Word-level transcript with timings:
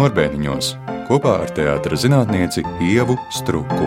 Norbēniņos 0.00 0.68
kopā 1.10 1.32
ar 1.42 1.50
teātra 1.52 1.96
zinātnieci 1.98 2.62
Ievu 2.80 3.18
Struku. 3.36 3.84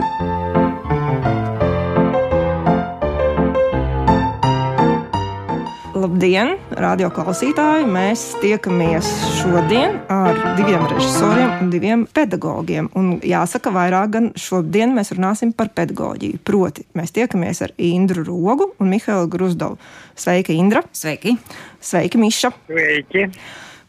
Labdien, 5.98 6.52
radio 6.78 7.08
klausītāji! 7.16 7.88
Mēs 7.90 8.22
tiekamies 8.44 9.10
šodien 9.40 9.98
ar 10.12 10.38
diviem 10.60 10.86
režisoriem 10.92 11.50
un 11.64 11.74
diviem 11.74 12.06
pedagogiem. 12.06 12.92
Un 12.94 13.10
jāsaka, 13.18 13.74
vairāk 13.74 14.14
gan 14.14 14.30
šodien 14.38 14.94
mēs 14.94 15.10
runāsim 15.16 15.50
par 15.50 15.74
pedagoģiju. 15.74 16.44
Proti, 16.46 16.86
mēs 16.94 17.10
tiekamies 17.18 17.64
ar 17.66 17.74
Indru 17.90 18.22
Rogu 18.30 18.70
un 18.78 18.94
Mihālu 18.94 19.26
Gruzdovu. 19.34 19.82
Sveika, 20.14 20.54
Indra! 20.54 20.86
Sveiki! 20.94 21.34
Sveiki, 21.82 22.22
Miša! 22.22 22.54
Sveiki! 22.70 23.32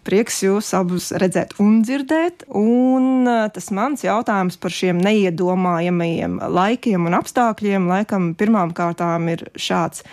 Prieks 0.06 0.44
jūs 0.46 0.70
abus 0.78 1.10
redzēt 1.18 1.56
un 1.64 1.80
dzirdēt. 1.86 2.46
Un 2.54 3.26
eh, 3.26 3.44
tas 3.56 3.72
mans 3.74 4.06
jautājums 4.06 4.60
par 4.62 4.74
šiem 4.74 5.02
neiedomājamajiem 5.02 6.40
laikiem 6.54 7.10
un 7.10 7.18
apstākļiem 7.18 7.90
laikam 7.90 8.34
pirmām 8.38 8.76
kārtām 8.78 9.30
ir 9.34 9.48
šāds 9.58 10.06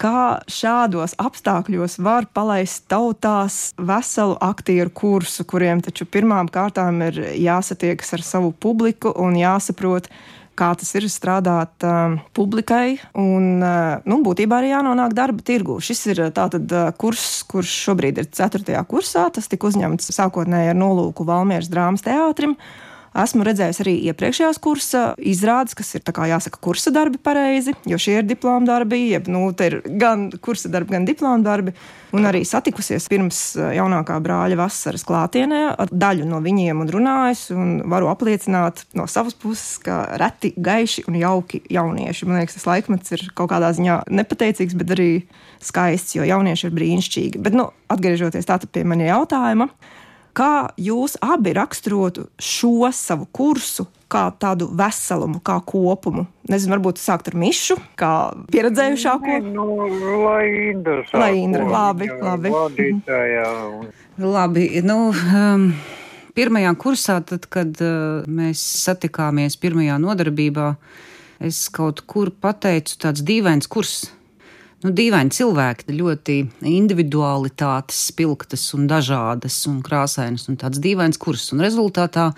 kā 0.00 0.42
šādos 0.50 1.16
apstākļos 1.20 1.98
var 2.04 2.28
palaist 2.36 2.84
tautās 2.92 3.72
veselu 3.80 4.36
aktieru 4.44 4.92
kursu, 4.92 5.46
kuriem 5.48 5.80
taču 5.84 6.06
pirmām 6.08 6.50
kārtām 6.52 7.00
ir 7.08 7.20
jāsatiekas 7.40 8.12
ar 8.16 8.24
savu 8.24 8.52
publiku 8.52 9.12
un 9.24 9.38
jāsaprot, 9.40 10.10
kā 10.56 10.70
tas 10.78 10.88
ir 10.98 11.06
strādāt 11.12 11.84
uh, 11.86 12.16
publikai, 12.36 12.96
un 13.18 13.60
uh, 13.60 14.00
nu, 14.08 14.20
būtībā 14.24 14.60
arī 14.60 14.72
jānonāk 14.72 15.14
darba 15.16 15.44
tirgū. 15.46 15.78
Šis 15.84 16.02
ir 16.14 16.22
tātad 16.36 16.72
uh, 16.72 16.88
kurs, 16.98 17.44
kurš 17.50 17.76
šobrīd 17.86 18.22
ir 18.22 18.30
4. 18.32 18.80
kursā. 18.90 19.28
Tas 19.34 19.50
tika 19.52 19.68
uzņemts 19.70 20.12
sākotnēji 20.16 20.72
ar 20.72 20.80
nolūku 20.80 21.26
Valmieras 21.28 21.70
drāmas 21.72 22.04
teātrim. 22.06 22.56
Esmu 23.16 23.46
redzējis 23.46 23.80
arī 23.80 23.94
iepriekšējās 24.10 24.58
kursa 24.60 25.02
izrādes, 25.16 25.76
kas 25.78 25.94
ir 25.96 26.04
jāsaka 26.04 26.60
kursa 26.60 26.92
darbi 26.92 27.16
pareizi, 27.22 27.72
jo 27.88 27.96
šie 28.00 28.18
ir 28.20 28.26
diploma 28.28 28.66
darbi, 28.68 29.06
jeb 29.12 29.30
nu, 29.32 29.48
ir 29.56 29.78
gan 30.00 30.28
kursa 30.44 30.68
darbi, 30.72 30.92
gan 30.96 31.08
diploma 31.08 31.40
darbi. 31.44 31.72
Un 32.16 32.28
arī 32.28 32.42
satikusies 32.46 33.08
pirms 33.10 33.38
eh, 33.58 33.72
jaunākā 33.76 34.16
brāļa 34.22 34.58
vasaras 34.60 35.04
klātienē 35.08 35.62
ar 35.74 35.90
daļu 35.90 36.28
no 36.28 36.38
viņiem 36.44 36.84
un 36.84 36.92
runājis, 36.92 37.42
un 37.56 37.72
varu 37.90 38.08
apliecināt 38.12 38.84
no 38.96 39.08
savas 39.10 39.34
puses, 39.36 39.76
ka 39.82 40.02
reti 40.20 40.52
gaiši 40.56 41.06
un 41.10 41.18
jauki 41.20 41.64
jaunieši. 41.72 42.28
Man 42.28 42.40
liekas, 42.40 42.60
tas 42.60 42.68
laikmets 42.68 43.16
ir 43.16 43.26
kaut 43.36 43.50
kādā 43.52 43.72
ziņā 43.76 44.02
nepateicīgs, 44.12 44.76
bet 44.78 44.94
arī 44.96 45.10
skaists, 45.64 46.16
jo 46.16 46.26
jaunieši 46.28 46.68
ir 46.68 46.76
brīnišķīgi. 46.78 47.42
Bet, 47.42 47.56
nu, 47.58 47.70
atgriežoties 47.92 48.48
tātad 48.48 48.70
pie 48.72 48.84
maņa 48.88 49.10
jautājuma, 49.10 49.68
Kā 50.36 50.68
jūs 50.76 51.14
abi 51.24 51.54
raksturotu 51.56 52.26
šo 52.36 52.90
savu 52.92 53.24
kursu, 53.32 53.86
kā 54.12 54.26
tādu 54.36 54.68
veselumu, 54.76 55.40
kā 55.40 55.56
kopumu? 55.64 56.26
Nezinu, 56.52 56.74
varbūt 56.74 57.00
sākt 57.00 57.30
ar 57.30 57.38
mišu, 57.40 57.78
kā 57.96 58.10
pieredzējušāko. 58.52 59.38
Nu, 59.46 59.64
lai 60.26 60.42
Indra 60.74 60.98
sāko. 61.06 61.22
Lai 61.22 61.30
Indra, 61.40 61.64
labi, 61.70 62.10
labi. 62.20 62.52
Vadītājā. 62.52 63.46
Labi, 64.20 64.66
nu, 64.84 64.98
um, 65.14 65.64
pirmajā 66.36 66.74
kursā, 66.84 67.16
tad, 67.24 67.48
kad 67.48 67.72
uh, 67.80 68.28
mēs 68.28 68.60
satikāmies 68.84 69.56
pirmajā 69.62 69.96
nodarbībā, 70.04 70.74
es 71.48 71.64
kaut 71.72 72.04
kur 72.04 72.28
pateicu 72.44 73.00
tāds 73.06 73.24
dīvains 73.24 73.72
kurs 73.72 74.02
nu, 74.84 74.92
dīvaini 74.96 75.32
cilvēki, 75.32 75.92
ļoti 75.96 76.40
individualitātes, 76.68 78.08
spilgtas 78.10 78.68
un 78.76 78.88
dažādas 78.90 79.62
un 79.70 79.80
krāsainas 79.86 80.48
un 80.50 80.58
tāds 80.60 80.82
dīvains 80.82 81.20
kurs. 81.20 81.48
Un 81.54 81.64
rezultātā 81.64 82.32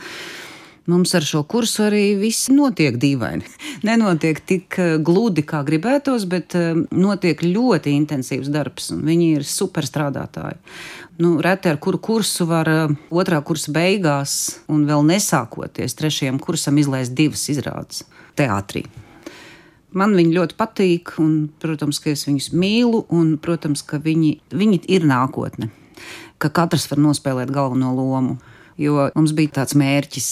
mums 0.88 1.12
ar 1.14 1.24
šo 1.26 1.42
kursu 1.48 1.84
arī 1.88 2.04
viss 2.20 2.48
notiek 2.52 2.96
dīvaini. 3.00 3.48
Nenotiek 3.88 4.40
tik 4.48 4.78
eh, 4.80 4.94
gludi, 5.04 5.44
kā 5.48 5.62
gribētos, 5.66 6.28
bet 6.30 6.56
eh, 6.58 6.72
notiek 6.94 7.42
ļoti 7.44 7.96
intensīvs 7.98 8.52
darbs, 8.54 8.92
un 8.94 9.04
viņi 9.08 9.32
ir 9.40 9.48
superstrādātāji. 9.48 10.60
Nu, 11.18 11.34
reti 11.42 11.72
ar 11.72 11.80
kuru 11.82 12.00
kursu 12.00 12.46
var 12.48 12.70
eh, 12.72 12.94
otrā 13.10 13.42
kursa 13.44 13.74
beigās, 13.74 14.38
un 14.70 14.86
vēl 14.88 15.04
nesākoties 15.10 15.98
trešajam 15.98 16.40
kursam, 16.42 16.80
izlaist 16.80 17.16
divas 17.18 17.48
izrādes 17.52 18.06
teātrī. 18.38 18.86
Man 19.98 20.14
viņi 20.18 20.36
ļoti 20.36 20.56
patīk, 20.58 21.16
un, 21.22 21.48
protams, 21.62 21.98
ka 22.02 22.12
es 22.12 22.26
viņus 22.28 22.52
mīlu, 22.54 23.02
un, 23.14 23.34
protams, 23.42 23.82
ka 23.86 23.98
viņi, 24.02 24.36
viņi 24.54 24.84
ir 24.94 25.06
nākotne, 25.08 25.72
ka 26.38 26.52
katrs 26.54 26.86
var 26.92 27.02
nospēlēt 27.08 27.52
galveno 27.54 27.94
lomu. 27.96 28.38
Jo 28.78 29.08
mums 29.16 29.32
bija 29.34 29.56
tāds 29.56 29.74
mērķis, 29.74 30.26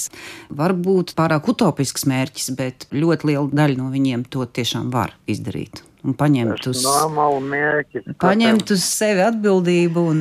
varbūt 0.55 1.17
pārāk 1.19 1.49
utopisks 1.51 2.05
mērķis, 2.07 2.53
bet 2.55 2.87
ļoti 2.95 3.33
liela 3.33 3.49
daļa 3.51 3.81
no 3.81 3.89
viņiem 3.91 4.23
to 4.31 4.47
tiešām 4.47 4.93
var 4.95 5.17
izdarīt. 5.27 5.83
Un 6.07 6.15
paņemt 6.15 6.69
uz, 6.71 6.85
paņemt 8.23 8.71
uz 8.71 8.85
sevi 8.87 9.25
atbildību 9.27 10.05
un 10.13 10.21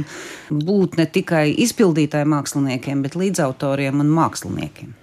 būt 0.49 0.97
ne 0.97 1.05
tikai 1.05 1.51
izpildītāju 1.67 2.25
māksliniekiem, 2.33 3.05
bet 3.05 3.19
līdzautoriem 3.21 4.01
un 4.01 4.09
māksliniekiem. 4.17 4.95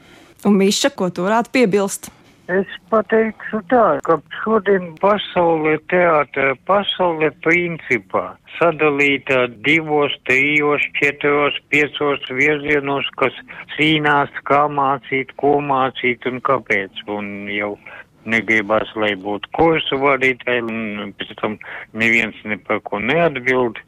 Un 0.43 0.59
Miša, 0.59 0.91
ko 0.99 1.13
tu 1.15 1.23
varētu 1.23 1.55
piebilst? 1.55 2.11
Es 2.51 2.67
pateikšu 2.91 3.61
tā, 3.71 4.01
ka 4.03 4.17
šodien 4.41 4.97
pasaulē 4.99 5.77
teātra 5.87 6.57
pasaulē 6.67 7.31
principā 7.45 8.33
sadalīta 8.59 9.47
divos, 9.63 10.11
trijos, 10.27 10.83
četros, 10.99 11.55
piecos 11.71 12.27
virzienos, 12.27 13.07
kas 13.15 13.39
cīnās, 13.77 14.35
kā 14.43 14.67
mācīt, 14.67 15.31
ko 15.39 15.61
mācīt 15.63 16.27
un 16.27 16.43
kāpēc. 16.43 17.05
Un 17.07 17.47
jau 17.47 17.79
negribas, 18.27 18.91
lai 18.99 19.15
būtu 19.15 19.55
kursu 19.55 20.03
vadītāji, 20.03 20.67
un 20.67 21.15
pēc 21.15 21.35
tam 21.39 21.59
neviens 21.95 22.35
ne 22.45 22.59
par 22.59 22.83
ko 22.83 22.99
neatbild. 22.99 23.79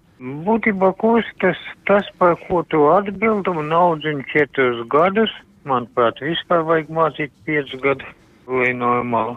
Būtībā 0.47 0.95
kurs 1.03 1.27
tas, 1.43 1.59
tas, 1.91 2.07
par 2.23 2.39
ko 2.47 2.63
tu 2.71 2.87
atbildi, 2.87 3.51
un 3.51 3.75
audzini 3.75 4.23
četrus 4.31 4.87
gadus, 4.87 5.33
manuprāt, 5.67 6.23
vispār 6.23 6.63
vajag 6.63 6.95
mācīt 6.95 7.35
piecus 7.45 7.83
gadus 7.83 8.21
vai 8.47 8.73
normāli. 8.77 9.37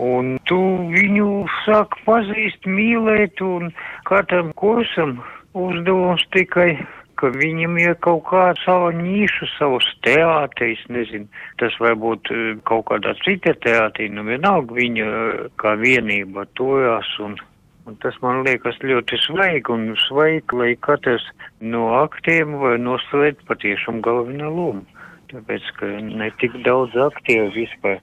Un 0.00 0.38
tu 0.48 0.60
viņu 0.94 1.44
sāk 1.64 1.96
pazīt, 2.06 2.64
mīlēt, 2.64 3.42
un 3.44 3.68
katram 4.08 4.52
kursam 4.56 5.18
uzdevums 5.52 6.24
tikai, 6.32 6.78
ka 7.20 7.28
viņam 7.34 7.76
ir 7.82 7.96
kaut 8.06 8.22
kāda 8.30 8.56
sava 8.62 8.88
nīša, 8.96 9.48
savs 9.58 9.88
teātris, 10.06 10.80
nezinu, 10.88 11.28
tas 11.60 11.76
var 11.82 11.98
būt 12.00 12.30
eh, 12.32 12.54
kaut 12.68 12.86
kādā 12.88 13.12
cita 13.20 13.52
teātrī, 13.66 14.08
nu 14.14 14.24
vienalga 14.28 14.78
viņa 14.78 15.08
eh, 15.10 15.42
kā 15.60 15.76
vienība 15.80 16.48
tojās 16.58 17.14
un. 17.26 17.36
Un 17.88 17.96
tas 17.98 18.14
man 18.22 18.44
liekas 18.44 18.76
ļoti 18.84 19.16
svaigi 19.24 19.72
un 19.72 19.86
svaigi, 19.98 20.54
lai 20.54 20.74
katrs 20.84 21.24
no 21.64 21.88
aktiem 21.96 22.52
var 22.60 22.76
noslēgt 22.78 23.40
patiešām 23.48 24.02
galveno 24.04 24.50
lomu. 24.52 24.99
Tāpēc, 25.30 25.66
ka 25.78 25.88
ne 26.02 26.30
tik 26.40 26.56
daudz 26.66 26.96
aktieru 26.98 27.52
vispār 27.54 28.00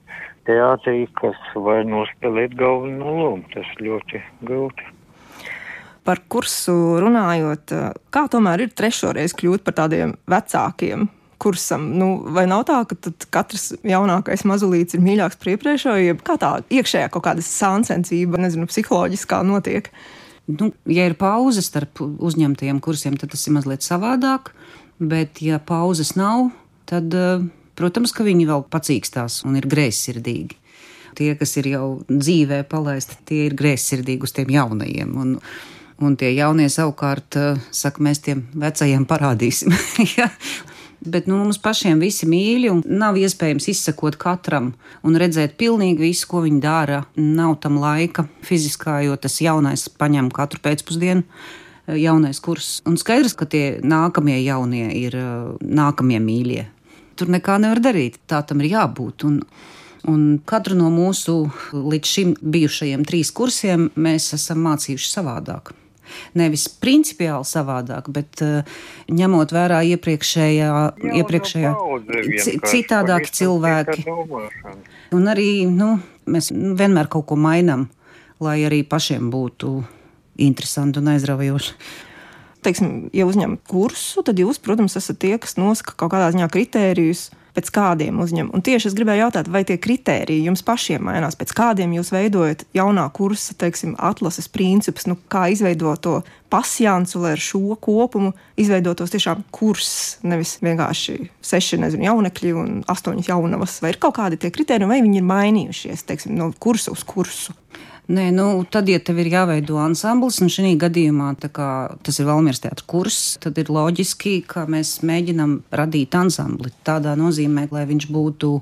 teātrī, 0.48 1.02
kas 1.18 1.36
var 1.54 1.84
nospēlēt 1.88 2.56
galveno 2.56 3.12
lomu. 3.18 3.44
Tas 3.52 3.68
ļoti 3.82 4.22
grūti. 4.48 4.94
Par 6.08 6.22
kursu 6.32 6.72
runājot, 7.02 7.74
kā 8.08 8.24
tomēr 8.32 8.64
ir 8.64 8.72
trešoreiz 8.72 9.34
kļūt 9.36 9.64
par 9.66 9.76
tādiem 9.82 10.14
vecākiem 10.30 11.08
kursam? 11.38 11.84
Nu, 12.00 12.08
vai 12.34 12.46
nav 12.50 12.64
tā, 12.68 12.78
ka 12.88 13.12
katrs 13.34 13.74
jaunākais 13.86 14.46
mazulīts 14.48 14.96
ir 14.96 15.04
mīļāks 15.04 15.36
par 15.36 15.52
iepriekšējo, 15.52 15.98
jeb 16.06 16.22
kā 16.24 16.38
tā 16.40 16.54
iekšējā 16.72 17.10
kaut 17.12 17.26
kāda 17.28 17.44
sāncensība, 17.44 18.40
nezinu, 18.40 18.70
psiholoģiskā 18.70 19.42
notiek? 19.46 19.92
Nu, 20.48 20.70
ja 20.88 21.04
ir 21.10 21.18
pauze 21.20 21.60
starp 21.60 22.00
uzņemtajiem 22.00 22.80
kursiem, 22.80 23.20
tad 23.20 23.34
tas 23.34 23.44
ir 23.44 23.58
mazliet 23.58 23.84
savādāk, 23.84 24.54
bet 24.96 25.42
ja 25.44 25.60
pauzes 25.60 26.14
nav, 26.16 26.48
tad 26.48 26.67
uh, 27.14 27.46
Protams, 27.78 28.10
ka 28.10 28.26
viņi 28.26 28.48
vēl 28.48 28.64
pacīkstās 28.72 29.42
un 29.46 29.58
ir 29.58 29.68
greizsirdīgi. 29.70 30.56
Tie, 31.18 31.30
kas 31.38 31.54
ir 31.60 31.70
jau 31.70 31.86
dzīvē 32.10 32.64
palaisti, 32.70 33.18
tie 33.26 33.44
ir 33.46 33.54
greizsirdīgi 33.58 34.26
uz 34.26 34.34
tiem 34.34 34.50
jaunajiem. 34.50 35.12
Un, 35.18 35.36
un 36.02 36.16
tie 36.18 36.32
jaunie 36.34 36.66
savukārt 36.72 37.38
uh, 37.38 37.60
saka, 37.74 38.02
mēs 38.02 38.22
tiem 38.26 38.42
vecajiem 38.58 39.06
parādīsim. 39.06 39.74
ja? 40.18 40.26
Bet 40.98 41.28
nu, 41.30 41.36
mums 41.38 41.60
pašiem 41.62 42.00
visi 42.02 42.26
mīļi, 42.26 42.72
un 42.72 42.80
nav 42.98 43.18
iespējams 43.20 43.68
izsekot 43.70 44.18
katram 44.18 44.72
un 45.06 45.18
redzēt 45.22 45.54
pilnīgi 45.60 46.02
visu, 46.02 46.26
ko 46.32 46.42
viņi 46.42 46.58
dara. 46.64 47.04
Nav 47.14 47.60
tam 47.62 47.78
laika 47.78 48.24
fiziskā, 48.46 48.96
jo 49.06 49.14
tas 49.14 49.38
jaunais 49.38 49.86
paņem 49.86 50.32
katru 50.34 50.58
pēcpusdienu 50.66 51.22
eh, 51.22 52.00
jaunais 52.02 52.42
kurs. 52.42 52.80
Un 52.90 52.98
skaidrs, 52.98 53.38
ka 53.38 53.46
tie 53.46 53.78
nākamie 53.86 54.40
jaunie 54.42 54.88
ir 54.98 55.14
nākamie 55.62 56.18
mīļie 56.26 56.66
tur 57.18 57.32
nekā 57.34 57.58
nevar 57.62 57.80
darīt. 57.84 58.20
Tā 58.30 58.40
tam 58.46 58.62
ir 58.62 58.70
jābūt. 58.72 59.24
Un, 59.28 59.40
un 60.08 60.22
katru 60.48 60.76
no 60.78 60.88
mūsu 60.94 61.40
līdz 61.74 62.14
šim 62.14 62.32
bijušajiem 62.40 63.04
trīs 63.08 63.32
kursiem 63.34 63.90
mēs 63.98 64.30
esam 64.38 64.62
mācījuši 64.68 65.10
savādāk. 65.16 65.74
Nevis 66.40 66.62
principiāli 66.80 67.44
savādāk, 67.44 68.06
bet 68.14 68.40
uh, 68.40 68.62
ņemot 69.12 69.50
vērā 69.52 69.82
iepriekšējā, 69.90 70.70
iepriekšējā 71.20 71.72
paudze 71.76 72.22
ci- 72.22 72.54
vienkārši, 72.54 72.62
citādāki 72.72 73.34
cilvēki. 73.36 74.06
Un 75.12 75.28
arī 75.28 75.50
nu, 75.68 75.90
mēs 76.24 76.48
vienmēr 76.52 77.10
kaut 77.12 77.26
ko 77.28 77.36
mainām, 77.36 77.90
lai 78.40 78.56
arī 78.64 78.80
pašiem 78.88 79.28
būtu 79.32 79.74
interesanti 80.48 81.02
un 81.02 81.12
aizraujoši. 81.12 81.76
Teiksim, 82.66 83.08
ja 83.16 83.26
uzņemat 83.28 83.64
kursu, 83.68 84.24
tad 84.26 84.40
jūs, 84.40 84.60
protams, 84.62 84.96
esat 84.98 85.20
tie, 85.22 85.36
kas 85.40 85.58
nosaka 85.60 85.96
kaut 85.98 86.14
kādā 86.14 86.30
ziņā 86.34 86.48
kritērijus, 86.52 87.28
pēc 87.58 87.70
kādiem 87.74 88.20
uzņem. 88.22 88.52
Un 88.54 88.62
tieši 88.62 88.90
es 88.90 88.96
gribēju 88.96 89.24
jautāt, 89.24 89.48
vai 89.50 89.64
tie 89.66 89.78
kritēriji 89.82 90.46
jums 90.46 90.62
pašiem 90.66 91.02
mainās, 91.08 91.36
pēc 91.38 91.52
kādiem 91.56 91.96
jūs 91.96 92.12
veidojat 92.14 92.64
jaunā 92.76 93.08
kursa, 93.14 93.56
teiksim, 93.58 93.96
atlases 93.98 94.50
principus, 94.52 95.08
nu, 95.10 95.16
kā 95.32 95.48
izveidot 95.52 96.02
to 96.04 96.14
pasjānsu, 96.52 97.22
lai 97.24 97.34
ar 97.34 97.42
šo 97.42 97.76
kopumu 97.82 98.32
izveidotos 98.60 99.12
tiešām 99.14 99.42
kurs, 99.54 99.90
nevis 100.22 100.56
vienkārši 100.64 101.18
seši, 101.44 101.80
nezinu, 101.82 102.06
jaunekļi 102.06 102.54
un 102.56 102.80
astoņas 102.88 103.32
jaunavas. 103.32 103.80
Vai 103.84 103.94
ir 103.94 104.00
kaut 104.02 104.16
kādi 104.20 104.38
tie 104.40 104.52
kritēriji, 104.54 104.90
vai 104.90 105.02
viņi 105.04 105.20
ir 105.20 105.28
mainījušies, 105.28 106.06
teiksim, 106.08 106.38
no 106.38 106.52
kursa 106.62 106.94
uz 106.94 107.04
kursu? 107.08 107.56
Nē, 108.08 108.30
nu, 108.32 108.62
tad, 108.72 108.88
ja 108.88 108.96
tev 109.04 109.18
ir 109.20 109.28
jāveido 109.28 109.76
ansamblis, 109.82 110.38
un 110.40 110.48
šī 110.48 110.70
gadījumā 110.80 111.34
kā, 111.52 111.68
tas 112.00 112.16
ir 112.16 112.24
Valmīras 112.24 112.62
teātris 112.64 112.86
kurs, 112.88 113.18
tad 113.44 113.58
ir 113.60 113.68
loģiski, 113.68 114.38
ka 114.48 114.62
mēs 114.64 115.02
mēģinām 115.04 115.58
radīt 115.76 116.16
ansambli 116.16 116.72
tādā 116.88 117.12
nozīmē, 117.20 117.66
lai 117.68 117.84
viņš 117.90 118.06
būtu, 118.08 118.54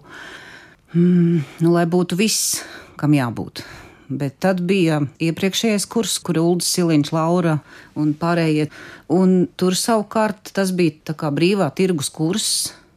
mm, 0.99 1.45
nu, 1.63 1.75
lai 1.77 1.85
būtu 1.87 2.19
viss, 2.19 2.57
kam 2.99 3.15
jābūt. 3.15 3.63
Bet 4.07 4.41
tad 4.43 4.65
bija 4.67 4.99
iepriekšējais 5.23 5.87
kurs, 5.95 6.19
kur 6.19 6.43
Ulrichs 6.43 6.73
Siliņš, 6.75 7.13
Laura 7.15 7.61
un 7.95 8.13
pārējie. 8.19 8.67
Un 9.15 9.47
tur 9.55 9.79
savukārt 9.79 10.51
tas 10.59 10.75
bija 10.75 11.15
brīvā 11.31 11.71
tirgus 11.75 12.11
kurs. 12.11 12.51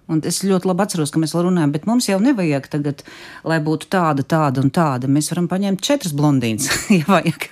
Un 0.10 0.22
es 0.26 0.42
ļoti 0.42 0.66
labi 0.66 0.82
atceros, 0.86 1.12
ka 1.14 1.22
mēs 1.22 1.36
vēl 1.36 1.46
runājam, 1.46 1.74
bet 1.76 1.86
mums 1.86 2.08
jau 2.10 2.18
nevajag 2.24 2.66
tagad, 2.74 3.04
lai 3.48 3.60
būtu 3.62 3.90
tāda, 3.94 4.26
tāda 4.26 4.64
un 4.64 4.72
tāda. 4.74 5.10
Mēs 5.12 5.30
varam 5.34 5.50
paņemt 5.52 5.84
četras 5.86 6.16
blondīnas, 6.18 6.70
ja 6.98 7.06
vajag. 7.06 7.46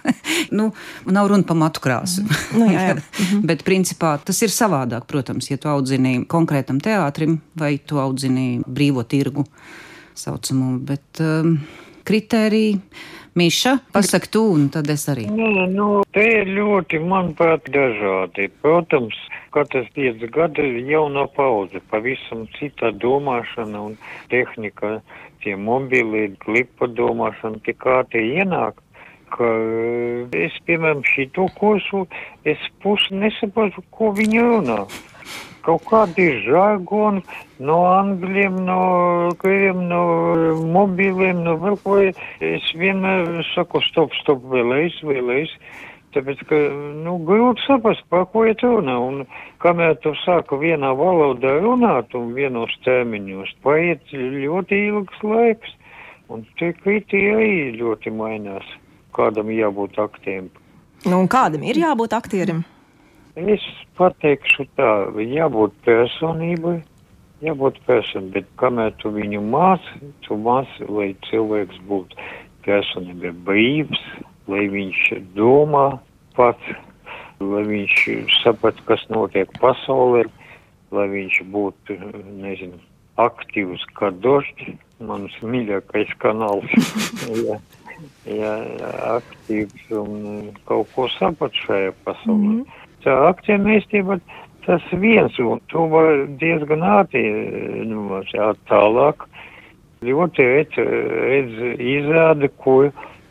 nu, 0.57 0.71
nav 1.05 1.29
runa 1.29 1.45
par 1.45 1.59
matu 1.61 1.83
krāsu. 1.83 2.25
Nu, 2.57 2.69
jā, 2.73 2.87
jā. 2.89 2.97
bet 3.49 3.61
principā 3.67 4.15
tas 4.25 4.41
ir 4.41 4.53
savādāk, 4.53 5.05
protams, 5.09 5.51
ja 5.51 5.59
tu 5.61 5.69
audzini 5.69 6.23
konkrētam 6.29 6.81
teātrim 6.81 7.37
vai 7.57 7.75
tu 7.77 8.01
audzini 8.01 8.63
brīvo 8.65 9.05
tirgu 9.05 9.45
saucamo. 10.17 10.73
Bet 10.81 11.21
um, 11.21 11.59
kritēriji, 12.07 12.79
Miša, 13.37 13.77
pasaka 13.93 14.27
tu, 14.33 14.41
un 14.49 14.63
tad 14.73 14.87
es 14.89 15.03
arī. 15.11 15.27
Nē, 15.29 15.67
nu, 15.69 15.87
te 16.15 16.23
ir 16.39 16.49
ļoti, 16.55 16.97
manuprāt, 17.05 17.67
dažādi. 17.69 18.47
Protams, 18.63 19.17
katrs 19.53 19.91
pieci 19.93 20.29
gadi 20.33 20.65
ir 20.65 20.79
jauna 20.89 21.27
pauze, 21.35 21.77
pavisam 21.91 22.47
cita 22.55 22.89
domāšana 23.03 23.83
un 23.89 23.93
tehnika, 24.33 24.95
tie 25.43 25.53
mobili, 25.53 26.31
klipa 26.41 26.89
domāšana, 26.89 27.61
tie 27.67 27.77
kā 27.77 27.99
tie 28.09 28.25
ienāk. 28.39 28.81
Ka 29.37 29.51
es, 30.41 30.57
piemēram, 30.65 31.05
šito 31.05 31.45
kursu, 31.59 32.07
es 32.47 32.63
pusi 32.81 33.21
nesaprotu, 33.21 33.85
ko 33.93 34.15
viņi 34.17 34.45
runā. 34.47 34.79
Kaut 35.67 35.83
kādi 35.89 36.29
žargoni 36.45 37.23
no 37.59 37.81
angļiem, 37.89 38.61
no 38.67 38.79
krieviem, 39.41 39.81
no 39.89 40.03
mobiliem, 40.75 41.41
no 41.43 41.57
vēl 41.59 41.75
ko. 41.83 41.97
Es 42.43 42.69
vienmēr 42.77 43.41
saku, 43.53 43.81
stop, 43.89 44.15
stop, 44.21 44.45
vēlreiz, 44.53 44.95
vēlreiz. 45.03 45.51
Tāpēc, 46.15 46.39
ka, 46.49 46.59
nu, 47.03 47.17
grūti 47.27 47.65
saprast, 47.65 48.05
par 48.09 48.23
ko 48.31 48.45
iet 48.47 48.63
runa. 48.63 48.95
Un 49.03 49.25
kamēr 49.63 49.97
tu 50.05 50.15
sāka 50.23 50.57
vienā 50.61 50.93
valodā 50.97 51.57
runāt 51.59 52.15
un 52.17 52.31
vienos 52.37 52.71
termiņos, 52.87 53.51
paiet 53.65 54.15
ļoti 54.15 54.79
ilgs 54.87 55.19
laiks. 55.25 55.75
Un 56.31 56.47
tie 56.59 56.71
kritīgi 56.75 57.35
arī 57.35 57.51
ļoti 57.77 58.11
mainās, 58.15 58.71
kādam 59.15 59.51
jābūt 59.51 59.99
aktiem. 60.03 60.49
Nu, 61.05 61.21
un 61.21 61.29
kādam 61.31 61.63
ir 61.67 61.79
jābūt 61.79 62.15
aktierim? 62.17 62.65
Es 63.37 63.61
pateikšu 63.99 64.63
tā, 64.79 64.91
jābūt 65.21 65.75
personībai, 65.85 66.79
jābūt 67.45 67.75
personībai, 67.85 68.31
bet 68.39 68.47
kamēr 68.57 68.95
tu 68.97 69.11
viņu 69.13 69.43
māci, 69.45 70.09
tu 70.25 70.37
māci, 70.41 70.87
lai 70.89 71.11
cilvēks 71.27 71.77
būtu 71.85 72.17
personībai 72.65 73.35
brīvs, 73.45 74.01
lai 74.49 74.63
viņš 74.73 75.01
domā 75.37 75.99
pats, 76.33 76.71
lai 77.37 77.61
viņš 77.67 78.07
saprat, 78.39 78.81
kas 78.89 79.05
notiek 79.13 79.53
pasaulē, 79.61 80.25
lai 80.89 81.05
viņš 81.13 81.37
būtu, 81.53 81.99
nezinu, 82.41 82.81
aktīvs 83.21 83.85
kā 84.01 84.09
došķi, 84.25 84.79
mans 85.05 85.37
mīļākais 85.45 86.17
kanāls. 86.25 86.73
jā, 87.45 87.61
jā, 88.25 88.57
aktīvs 89.13 89.95
un 90.01 90.51
kaut 90.65 90.89
ko 90.97 91.09
saprat 91.19 91.53
šajā 91.67 91.93
pasaulē. 92.01 92.41
Mm 92.41 92.59
-hmm 92.65 92.85
tā 93.07 93.15
aktiemēstība, 93.31 94.19
tas 94.67 94.83
viens, 94.99 95.39
un 95.39 95.63
to 95.71 95.87
var 95.91 96.25
diezgan 96.41 96.83
ātri, 96.83 97.23
nu, 97.87 98.21
tālāk, 98.67 99.25
ļoti 100.05 100.47
redz, 100.51 100.77
redz 100.77 101.65
izrāda, 101.79 102.51
ko 102.61 102.79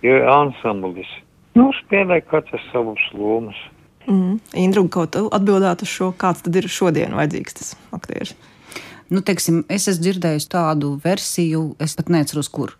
ir 0.06 0.28
ansamblis. 0.32 1.10
Nu, 1.56 1.70
spēlē 1.82 2.20
katrs 2.28 2.64
savus 2.72 3.02
lomas. 3.16 3.56
Mm. 4.06 4.36
Indru, 4.54 4.86
kaut 4.92 5.14
tu 5.16 5.24
atbildētu 5.34 5.86
uz 5.86 5.92
šo, 5.92 6.12
kāds 6.18 6.44
tad 6.44 6.56
ir 6.58 6.68
šodien 6.70 7.16
vajadzīgs 7.16 7.58
tas 7.58 7.72
aktieris? 7.96 8.36
Nu, 9.06 9.20
teiksim, 9.22 9.60
es 9.70 9.84
esmu 9.86 10.02
dzirdējis 10.02 10.48
tādu 10.50 10.96
versiju, 11.04 11.60
es 11.82 11.92
pat 11.94 12.08
neatceros, 12.10 12.48
kur. 12.50 12.72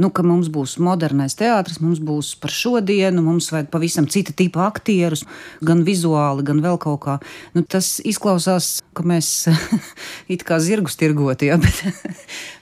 Nu, 0.00 0.08
ka 0.08 0.24
mums 0.24 0.48
būs 0.52 0.78
modernais 0.80 1.36
teātris, 1.36 1.82
mums 1.84 2.00
būs 2.00 2.30
par 2.40 2.52
šodienu, 2.54 3.20
mums 3.24 3.50
vajag 3.52 3.68
pavisam 3.74 4.08
cita 4.08 4.32
tipa 4.36 4.64
aktierus, 4.70 5.26
gan 5.60 5.82
vizuāli, 5.84 6.46
gan 6.48 6.62
vēl 6.64 6.80
kaut 6.80 7.02
kā. 7.04 7.18
Nu, 7.52 7.60
tas 7.60 7.98
izklausās, 8.08 8.78
ka 8.96 9.04
mēs 9.04 9.50
it 10.32 10.46
kā 10.48 10.56
zirgus 10.64 10.96
tirgot, 10.96 11.44
ja, 11.44 11.60
bet, 11.64 11.82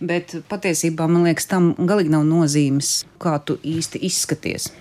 bet 0.03 0.37
patiesībā 0.51 1.07
man 1.07 1.29
liekas, 1.29 1.47
tam 1.55 1.71
galīgi 1.79 2.17
nav 2.17 2.27
nozīmes, 2.27 3.05
kā 3.23 3.39
tu 3.47 3.61
īsti 3.63 4.03
izskaties 4.11 4.73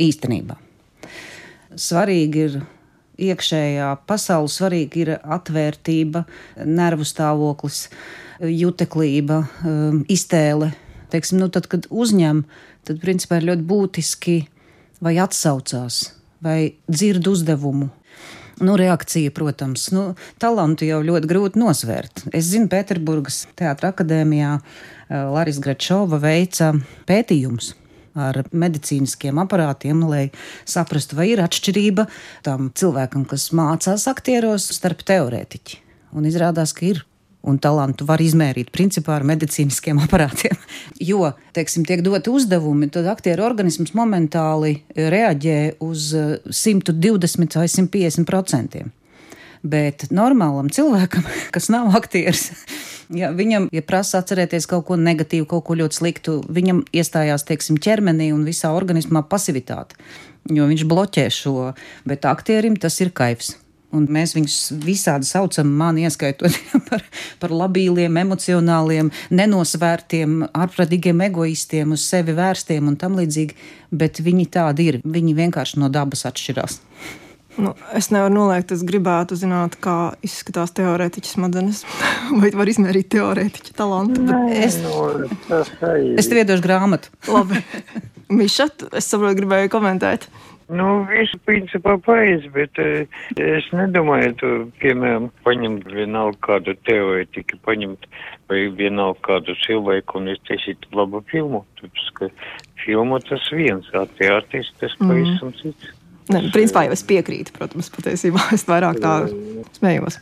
īstenībā. 0.00 0.56
Svarīgi 1.78 2.44
ir 2.46 2.60
iekšējā 3.18 3.88
pasaule 4.08 4.50
svarīga 4.52 5.00
ir 5.02 5.10
atvērtība, 5.18 6.24
nervu 6.66 7.06
stāvoklis, 7.08 7.86
juteklība, 8.38 9.42
um, 9.66 10.02
iztēle. 10.10 10.72
Teiksim, 11.12 11.40
nu, 11.42 11.48
tad, 11.52 11.66
kad 11.70 11.88
uzņem, 11.90 12.44
tad 12.86 13.00
principā 13.02 13.40
ir 13.40 13.48
ļoti 13.50 13.66
būtiski 13.68 14.36
vai 15.04 15.16
atsaucās, 15.22 16.02
vai 16.44 16.58
dzird 16.90 17.26
uzdevumu. 17.30 17.90
Nu, 18.58 18.74
reakcija, 18.78 19.30
protams, 19.30 19.86
nu, 19.94 20.04
talantu 20.42 20.86
jau 20.88 20.98
ļoti 21.06 21.30
grūti 21.30 21.60
nosvērt. 21.62 22.24
Es 22.34 22.50
zinu, 22.50 22.66
Pēterburgas 22.70 23.44
teātra 23.58 23.92
akadēmijā 23.94 24.56
Laris 25.08 25.60
Gračova 25.62 26.18
veica 26.22 26.72
pētījumus 27.06 27.76
ar 28.18 28.42
medicīniskiem 28.52 29.38
aparātiem, 29.42 30.02
lai 30.08 30.24
saprastu, 30.68 31.18
vai 31.18 31.30
ir 31.32 31.42
atšķirība 31.44 32.08
tam 32.46 32.72
cilvēkam, 32.74 33.26
kas 33.28 33.50
mācās 33.56 34.08
aktieros, 34.10 34.70
starp 34.78 35.04
teorētiķi. 35.08 35.84
Un 36.16 36.28
izrādās, 36.28 36.74
ka 36.76 36.88
ir. 36.88 37.04
Un 37.48 37.56
talantu 37.62 38.02
var 38.04 38.20
izmērīt 38.20 38.72
principā 38.74 39.14
ar 39.14 39.24
medicīniskiem 39.28 40.00
aparātiem. 40.04 40.58
Jo, 41.00 41.32
teiksim, 41.56 41.86
tiek 41.88 42.02
doti 42.04 42.32
uzdevumi, 42.34 42.90
tad 42.92 43.08
aktieru 43.08 43.46
organisms 43.46 43.94
momentāli 43.96 44.80
reaģē 44.96 45.58
uz 45.86 46.10
120 46.50 47.60
vai 47.60 47.68
150 47.70 48.28
procentiem. 48.28 48.90
Bet 49.62 50.06
normālam 50.14 50.68
cilvēkam, 50.70 51.24
kas 51.54 51.70
nav 51.72 51.94
aktieris, 51.98 52.50
ja 53.14 53.30
viņam, 53.34 53.68
ja 53.74 53.84
prasa 53.86 54.22
atcerēties 54.22 54.68
kaut 54.70 54.86
ko 54.88 54.98
negatīvu, 55.00 55.46
kaut 55.50 55.66
ko 55.68 55.78
ļoti 55.78 56.00
sliktu, 56.00 56.40
viņam 56.48 56.82
iestājās, 56.92 57.46
teiksim, 57.48 57.78
ķermenī 57.82 58.32
un 58.34 58.44
visā 58.48 58.72
organismā 58.76 59.24
pasivitāte, 59.28 59.98
jo 60.50 60.68
viņš 60.68 60.84
bloķē 60.88 61.28
šo, 61.32 61.72
bet 62.08 62.28
aktierim 62.28 62.76
tas 62.80 63.00
ir 63.04 63.14
kaivs. 63.14 63.56
Un 63.88 64.04
mēs 64.12 64.34
viņus 64.36 64.56
visādi 64.84 65.24
saucam, 65.24 65.70
man 65.80 65.96
ieskaitot 65.96 66.52
par, 66.90 67.04
par 67.40 67.54
labīliem, 67.56 68.18
emocionāliem, 68.20 69.08
nenosvērtiem, 69.32 70.42
ārprātīgiem 70.52 71.22
egoistiem, 71.30 71.94
uz 71.96 72.04
sevi 72.04 72.34
vērstiem 72.36 72.90
un 72.90 72.98
tam 73.00 73.16
līdzīgi. 73.16 73.56
Bet 73.88 74.20
viņi 74.20 74.44
tādi 74.52 74.90
ir. 74.90 75.00
Viņi 75.08 75.32
vienkārši 75.38 75.80
no 75.80 75.88
dabas 75.88 76.26
atšķirās. 76.28 76.82
Nu, 77.58 77.72
es 77.98 78.06
nevaru 78.14 78.36
noliegt, 78.36 78.70
es 78.70 78.84
gribētu 78.86 79.34
zināt, 79.38 79.74
kā 79.82 80.14
izskatās 80.22 80.70
teorētiķis 80.78 81.34
smadzenes. 81.34 81.80
Vai 82.40 82.52
var 82.54 82.70
izmērīt 82.70 83.10
teorētiķa 83.16 83.74
talantu? 83.78 84.22
Nē, 84.28 84.42
es, 84.62 84.78
nu, 84.84 85.26
tas 85.48 85.72
arī. 85.82 86.12
es 86.22 86.30
tev 86.30 86.44
iedošu 86.44 86.64
grāmatu. 86.68 87.10
Labi. 87.34 87.64
Miša, 88.28 88.68
es 89.00 89.10
saprotu, 89.10 89.40
gribēju 89.40 89.72
komentēt. 89.72 90.28
Nu, 90.68 90.86
viss 91.08 91.32
principā 91.48 91.94
pareizi, 92.04 92.50
bet 92.52 92.76
uh, 92.82 93.20
es 93.40 93.66
nedomāju, 93.72 94.32
tu, 94.36 94.50
piemēram, 94.82 95.30
paņemt 95.46 95.86
vienalga 95.96 96.36
kādu 96.44 96.74
teorētiku, 96.84 97.56
paņemt 97.64 98.04
vai 98.52 98.66
vienalga 98.76 99.22
kādu 99.24 99.56
cilvēku 99.64 100.20
un 100.20 100.34
iztaisīt 100.34 100.84
labu 100.92 101.24
filmu. 101.32 101.64
Tāpēc, 101.80 102.10
ka 102.20 102.28
filmu 102.84 103.18
tas 103.24 103.48
viens, 103.56 103.88
a 103.96 104.04
teātris 104.20 104.68
tas 104.78 104.92
pavisam 105.00 105.50
mm. 105.50 105.56
cits. 105.62 105.94
Ne, 106.32 106.44
principā 106.52 106.84
jau 106.86 106.94
es 106.94 107.04
piekrītu, 107.08 107.54
protams, 107.56 107.90
patiesībā 107.94 108.50
es 108.56 108.66
vairāk 108.68 109.00
tā 109.02 109.12
smējos. 109.78 110.20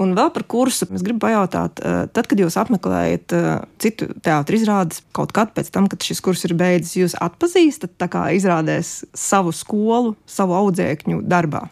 Un 0.00 0.16
vēl 0.16 0.30
par 0.34 0.42
kursu 0.50 0.88
es 0.96 1.04
gribu 1.06 1.20
pajautāt, 1.22 1.78
eh, 1.78 2.06
tad, 2.10 2.26
kad 2.26 2.40
jūs 2.40 2.56
apmeklējat 2.58 3.34
eh, 3.36 3.50
citu 3.78 4.08
teātru 4.26 4.58
izrādes, 4.58 5.04
kaut 5.14 5.34
kad 5.36 5.52
pēc 5.54 5.70
tam, 5.74 5.86
kad 5.90 6.02
šis 6.02 6.22
kurs 6.24 6.42
ir 6.48 6.56
beidzis, 6.58 6.96
jūs 6.98 7.14
atpazīstat 7.22 8.08
izrādēs 8.34 9.04
savu 9.14 9.54
skolu, 9.54 10.16
savu 10.26 10.56
audzēkņu 10.58 11.22
darbā? 11.30 11.68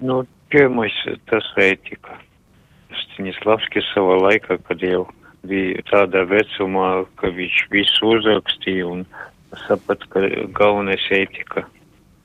Nu, 0.00 0.22
pirmais 0.48 0.94
tas 1.28 1.44
ētika. 1.60 2.16
Staņislavskis 3.02 3.92
savā 3.92 4.16
laikā, 4.22 4.56
kad 4.64 4.80
jau 4.80 5.04
bija 5.44 5.84
tādā 5.90 6.24
vecumā, 6.30 7.04
ka 7.20 7.28
viņš 7.34 7.60
visu 7.72 8.14
uzrakstīja 8.16 8.88
un 8.88 9.04
saprata, 9.66 10.08
ka 10.08 10.24
galvenais 10.56 11.04
ētika. 11.12 11.66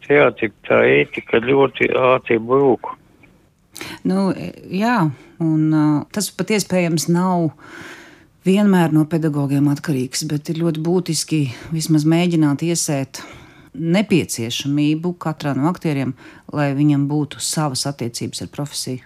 Teātri 0.08 0.52
tā 0.68 0.82
ētika 0.88 1.42
ļoti 1.44 1.92
ātri 1.92 2.40
brūku. 2.40 2.96
Nu, 4.08 4.32
jā, 4.72 5.10
un 5.44 5.66
tas 6.16 6.30
pat 6.34 6.54
iespējams 6.56 7.10
nav 7.12 7.52
vienmēr 8.48 8.94
no 8.96 9.04
pedagogiem 9.10 9.68
atkarīgs, 9.72 10.24
bet 10.32 10.50
ir 10.52 10.62
ļoti 10.64 10.84
būtiski 10.84 11.42
vismaz 11.74 12.08
mēģināt 12.08 12.64
iesēt 12.66 13.22
nepieciešamību 13.78 15.14
katrā 15.22 15.54
no 15.58 15.68
aktieriem, 15.70 16.16
lai 16.54 16.72
viņam 16.78 17.06
būtu 17.12 17.42
savas 17.44 17.86
attiecības 17.90 18.46
ar 18.46 18.52
profesiju, 18.54 19.04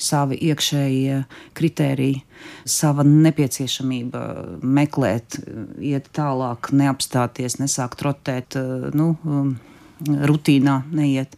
savi 0.00 0.38
iekšējie 0.48 1.20
kritēriji, 1.58 2.22
sava 2.68 3.04
nepieciešamība 3.06 4.22
meklēt, 4.62 5.38
iet 5.78 6.08
tālāk, 6.16 6.72
neapstāties, 6.74 7.58
nesākt 7.60 8.02
rotēt, 8.06 8.58
nu, 8.96 9.12
rutīnā 10.04 10.80
neiet. 10.94 11.36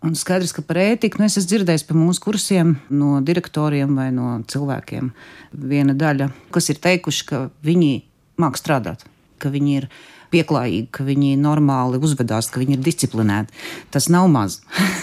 Un 0.00 0.14
skaidrs, 0.16 0.54
ka 0.56 0.64
par 0.64 0.80
ētiku 0.80 1.20
nu, 1.20 1.26
es 1.28 1.36
esmu 1.36 1.50
dzirdējis 1.50 1.84
pa 1.88 1.96
mūsu 1.98 2.22
kursiem 2.24 2.72
no 2.88 3.18
direktoriem 3.24 3.98
vai 3.98 4.08
no 4.16 4.38
cilvēkiem. 4.48 5.10
Viena 5.52 5.96
daļa, 5.96 6.30
kas 6.54 6.70
ir 6.72 6.80
teikuši, 6.80 7.26
ka 7.28 7.42
viņi 7.66 7.92
māk 8.40 8.56
strādāt, 8.56 9.04
ka 9.42 9.52
viņi 9.52 9.76
ir 9.82 9.90
pieklājīgi, 10.32 10.88
ka 10.94 11.04
viņi 11.04 11.34
normāli 11.40 12.00
uzvedās, 12.00 12.48
ka 12.48 12.62
viņi 12.62 12.78
ir 12.78 12.86
disciplinēti. 12.86 13.52
Tas 13.92 14.08
nav 14.12 14.30
maz. 14.32 14.62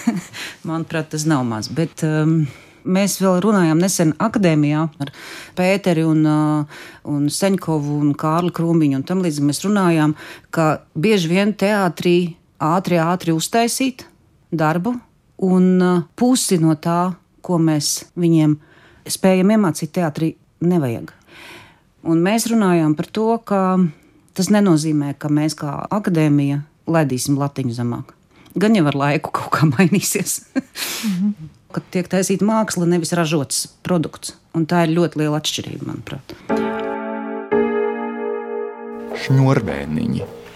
Manuprāt, 0.67 1.11
tas 1.13 1.27
nav 1.29 1.45
maz. 1.45 1.69
Bet, 1.69 2.01
um, 2.07 2.47
Mēs 2.87 3.17
vēl 3.19 3.41
runājām 3.43 3.81
nesen 3.83 4.13
akadēmijā 4.23 4.85
ar 5.03 5.09
Pēteri 5.57 6.05
un, 6.07 6.21
uh, 6.23 6.83
un 7.11 7.25
Seņkovu 7.33 7.97
un 7.99 8.13
Kārli 8.15 8.53
Krūmiņu 8.55 9.01
un 9.01 9.03
tam 9.07 9.23
līdzīgi. 9.25 9.47
Mēs 9.49 9.63
runājām, 9.65 10.13
ka 10.55 10.67
bieži 10.95 11.33
vien 11.33 11.51
teātrī 11.51 12.37
ātri, 12.59 12.97
ātri 13.01 13.33
uztaisīt, 13.35 14.05
darbu, 14.51 14.95
un 15.45 15.67
uh, 15.81 16.01
pusi 16.15 16.57
no 16.61 16.75
tā, 16.75 17.13
ko 17.41 17.59
mēs 17.61 18.09
viņiem 18.19 18.57
spējam 19.07 19.53
iemācīt 19.55 19.93
teātrī, 19.95 20.33
nevajag. 20.65 21.13
Un 22.07 22.21
mēs 22.23 22.47
runājām 22.51 22.95
par 22.97 23.09
to, 23.11 23.29
ka 23.43 23.61
tas 24.37 24.51
nenozīmē, 24.53 25.13
ka 25.19 25.31
mēs 25.33 25.57
kā 25.59 25.73
akadēmija 25.91 26.61
ledīsim 26.87 27.37
latiņu 27.39 27.75
zemāk. 27.75 28.13
Gan 28.57 28.77
jau 28.77 28.87
ar 28.89 28.97
laiku 28.97 29.33
kaut 29.35 29.51
kā 29.53 29.69
mainīsies. 29.75 30.41
mm 30.55 31.11
-hmm. 31.11 31.53
Kad 31.71 31.83
tiek 31.91 32.07
taisīta 32.07 32.45
māksla, 32.45 32.85
nevis 32.87 33.11
ražots 33.11 33.67
produkts. 33.83 34.33
Un 34.55 34.65
tā 34.65 34.87
ir 34.87 34.95
ļoti 34.97 35.19
liela 35.19 35.37
atšķirība, 35.37 35.85
manuprāt. 35.85 36.33
Šņurbēniņi. 39.25 40.46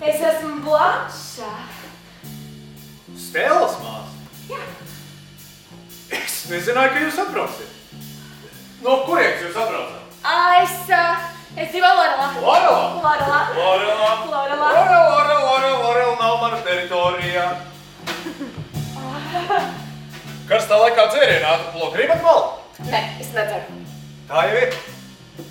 Es 0.00 0.16
esmu 0.24 0.62
Blanša. 0.64 1.48
Stēlas 3.20 3.74
māsa? 3.82 4.14
Jā. 4.48 4.60
Es 6.16 6.36
nezināju, 6.48 6.94
ka 6.94 7.02
jūs 7.04 7.18
atbrauksiet. 7.20 7.98
No 8.80 8.94
kurienes 9.04 9.44
jūs 9.44 9.58
atbraucat? 9.60 10.16
Es, 10.62 10.78
uh, 10.96 11.28
es 11.52 11.68
dzīvoju 11.74 12.00
Lorelā. 12.00 12.30
Lorelā? 12.40 12.80
Lorelā. 13.04 13.42
Lorelā. 13.60 14.08
Lorelā. 14.24 14.72
Lorelā, 14.72 15.04
Lorelā, 15.04 15.38
Lorelā, 15.44 15.76
Lorelā 15.84 16.16
nav 16.24 16.40
mana 16.46 16.64
teritorija. 16.64 17.46
Kas 20.50 20.64
tā 20.66 20.80
laikā 20.80 21.10
dzērienā 21.12 21.56
atplo 21.58 21.92
gribat 21.92 22.24
mal? 22.24 22.46
Nē, 22.88 23.04
es 23.20 23.34
nedzeru. 23.36 23.82
Tā 24.32 24.48
jau 24.48 24.60
ir. 24.64 24.78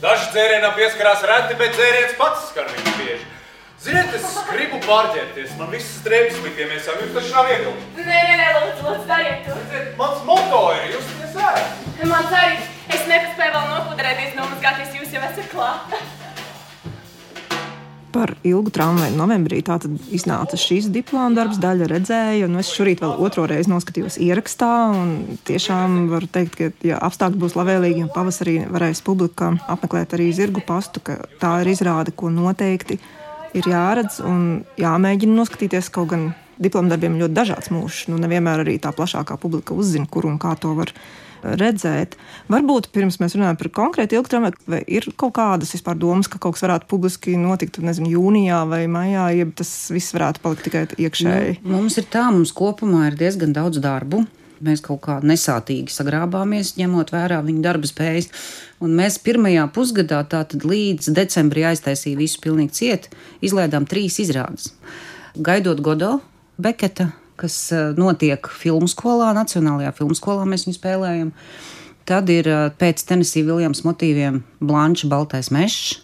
Daži 0.02 0.32
dzērienam 0.34 0.74
pieskarās 0.78 1.22
reti, 1.38 1.54
bet 1.60 1.78
dzēriens 1.78 2.18
pats 2.18 2.50
skar 2.50 2.66
viņu 2.74 2.98
bieži. 2.98 3.36
Ziniet, 3.80 4.10
es 4.12 4.34
gribu 4.50 4.76
pārģērties, 4.84 5.54
man 5.56 5.70
visas 5.72 6.02
drēbes 6.04 6.42
liktiemies 6.44 6.88
jau, 6.90 6.98
jums 7.00 7.14
taču 7.16 7.30
nav 7.32 7.46
viegli. 7.48 7.70
Nē, 7.96 8.04
nē, 8.12 8.34
nē, 8.36 8.48
lūdzu, 8.58 8.82
lūdzu, 8.84 9.04
dariet 9.08 9.46
to. 9.46 9.54
Redziet, 9.56 9.94
Mans 9.96 10.24
moto 10.28 10.58
ir, 10.76 10.98
jūs 10.98 11.14
nesēt. 11.22 11.86
Mans 12.10 12.34
arī, 12.36 12.58
es 12.92 13.06
nepaspēju 13.08 13.54
vēl 13.54 13.70
nopudrēties, 13.70 14.34
nomazgāties, 14.36 14.98
jūs 14.98 15.14
jau 15.16 15.22
esat 15.30 15.48
klāt. 15.54 15.96
Par 18.12 18.34
ilgu 18.44 18.74
tramvaju 18.76 19.16
novembrī 19.16 19.62
tātad 19.64 19.96
iznāca 20.12 20.60
šīs 20.60 20.90
diploma 20.92 21.32
darbs, 21.38 21.62
daļa 21.64 21.88
redzēja, 21.94 22.50
un 22.50 22.60
es 22.60 22.74
šorīt 22.76 23.00
vēl 23.06 23.14
otro 23.30 23.46
reizi 23.48 23.72
noskatījos 23.72 24.18
ierakstā, 24.26 24.72
un 24.98 25.40
tiešām 25.48 26.10
varu 26.12 26.28
teikt, 26.28 26.58
ka, 26.60 26.68
ja 26.84 27.00
apstākļi 27.08 27.40
būs 27.46 27.56
labvēlīgi, 27.56 28.04
un 28.10 28.12
pavasarī 28.12 28.58
varēs 28.68 29.00
publika 29.08 29.54
apmeklēt 29.72 30.18
arī 30.20 30.34
zirgu 30.36 30.66
pastu, 30.68 31.00
ka 31.00 31.22
tā 31.40 31.54
ir 31.64 31.72
izrāde, 31.78 32.12
ko 32.12 32.34
noteikti 32.34 33.00
ir 33.58 33.70
jāredz 33.70 34.20
un 34.26 34.66
jāmēģina 34.80 35.40
noskatīties. 35.40 35.92
Kaut 35.94 36.12
gan 36.14 36.30
diplomdarbiem 36.60 37.18
ļoti 37.22 37.36
dažāds 37.36 37.72
mūžs. 37.74 38.08
Nu, 38.12 38.20
nevienmēr 38.22 38.66
arī 38.66 38.78
tā 38.84 38.92
plašākā 38.96 39.40
publika 39.42 39.78
uzzina, 39.78 40.10
kur 40.12 40.28
un 40.30 40.40
kā 40.42 40.56
to 40.60 40.74
var 40.78 40.94
redzēt. 41.40 42.18
Varbūt 42.52 42.90
pirms 42.92 43.20
mēs 43.22 43.38
runājam 43.38 43.60
par 43.62 43.70
konkrētu 43.78 44.18
ilgtermiņu, 44.18 44.66
vai 44.68 44.82
ir 44.92 45.08
kaut 45.20 45.38
kādas 45.38 45.72
vispār 45.76 45.96
domas, 46.00 46.28
ka 46.28 46.42
kaut 46.42 46.58
kas 46.58 46.66
varētu 46.66 46.90
publiski 46.92 47.38
notikt 47.40 47.80
nezinu, 47.84 48.12
jūnijā 48.18 48.66
vai 48.68 48.82
maijā, 48.92 49.30
ja 49.38 49.48
tas 49.56 49.72
viss 49.94 50.16
varētu 50.16 50.44
palikt 50.44 50.68
tikai 50.68 50.84
iekšēji. 51.00 51.62
Nu, 51.64 51.78
mums 51.78 51.96
ir 52.02 52.10
tā, 52.12 52.26
mums 52.34 52.52
kopumā 52.56 53.08
ir 53.08 53.20
diezgan 53.20 53.56
daudz 53.56 53.80
darbu. 53.84 54.26
Mēs 54.66 54.82
kaut 54.84 55.00
kā 55.06 55.20
nesātīgi 55.24 55.94
sagrābāmies, 55.94 56.74
ņemot 56.80 57.14
vērā 57.16 57.40
viņa 57.46 57.62
darba 57.64 57.88
spējas. 57.88 58.28
Un 58.84 58.96
mēs 58.98 59.20
pirmajā 59.24 59.66
pusgadā, 59.76 60.20
tātad 60.28 60.66
līdz 60.68 61.12
decembrim, 61.16 61.70
aiztaisījām 61.70 62.20
visu 62.20 62.42
pilnīgi 62.44 62.76
ciet, 62.76 63.08
izlaidām 63.46 63.88
trīs 63.88 64.20
izrādes. 64.24 64.74
Gaidot 65.40 65.80
Godo, 65.86 66.18
Beketa, 66.60 67.12
kas 67.40 67.56
eh, 67.72 67.94
notiek 67.96 68.50
filmu 68.52 68.90
skolā, 68.92 69.32
Nacionālajā 69.38 69.94
filmu 70.02 70.18
skolā, 70.18 70.44
mēs 70.50 70.68
viņu 70.68 70.80
spēlējam. 70.80 71.32
Tad 72.10 72.32
ir 72.34 72.50
eh, 72.52 72.66
pēc 72.76 73.06
Tennessee 73.08 73.46
Viljams 73.48 73.86
motīviem 73.88 74.42
Blanča 74.60 75.08
Baltais 75.12 75.52
Mešs, 75.56 76.02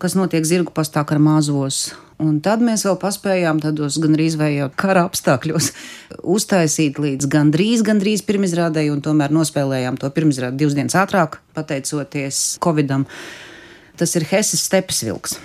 kas 0.00 0.16
notiek 0.16 0.46
zirgu 0.48 0.72
pastā 0.74 1.04
ar 1.04 1.20
mazos 1.22 1.90
Un 2.22 2.36
tad 2.44 2.62
mēs 2.62 2.84
vēl 2.86 2.94
paspējām 3.02 3.58
tādos 3.62 3.96
gandrīz 3.98 4.36
vai 4.38 4.52
jau 4.54 4.68
kara 4.78 5.02
apstākļos 5.08 5.70
uztaisīt 6.36 7.00
līdz 7.02 7.26
gandrīz, 7.30 7.82
gandrīz 7.86 8.22
pirmizrādēji, 8.26 8.92
un 8.94 9.02
tomēr 9.02 9.34
nospēlējām 9.34 9.98
to 9.98 10.10
pirmizrādi 10.14 10.62
divas 10.62 10.76
dienas 10.78 10.94
ātrāk, 10.98 11.40
pateicoties 11.58 12.60
Covidam. 12.62 13.08
Tas 13.98 14.14
ir 14.18 14.26
Heses 14.30 14.62
stepes 14.62 15.02
vilks. 15.06 15.38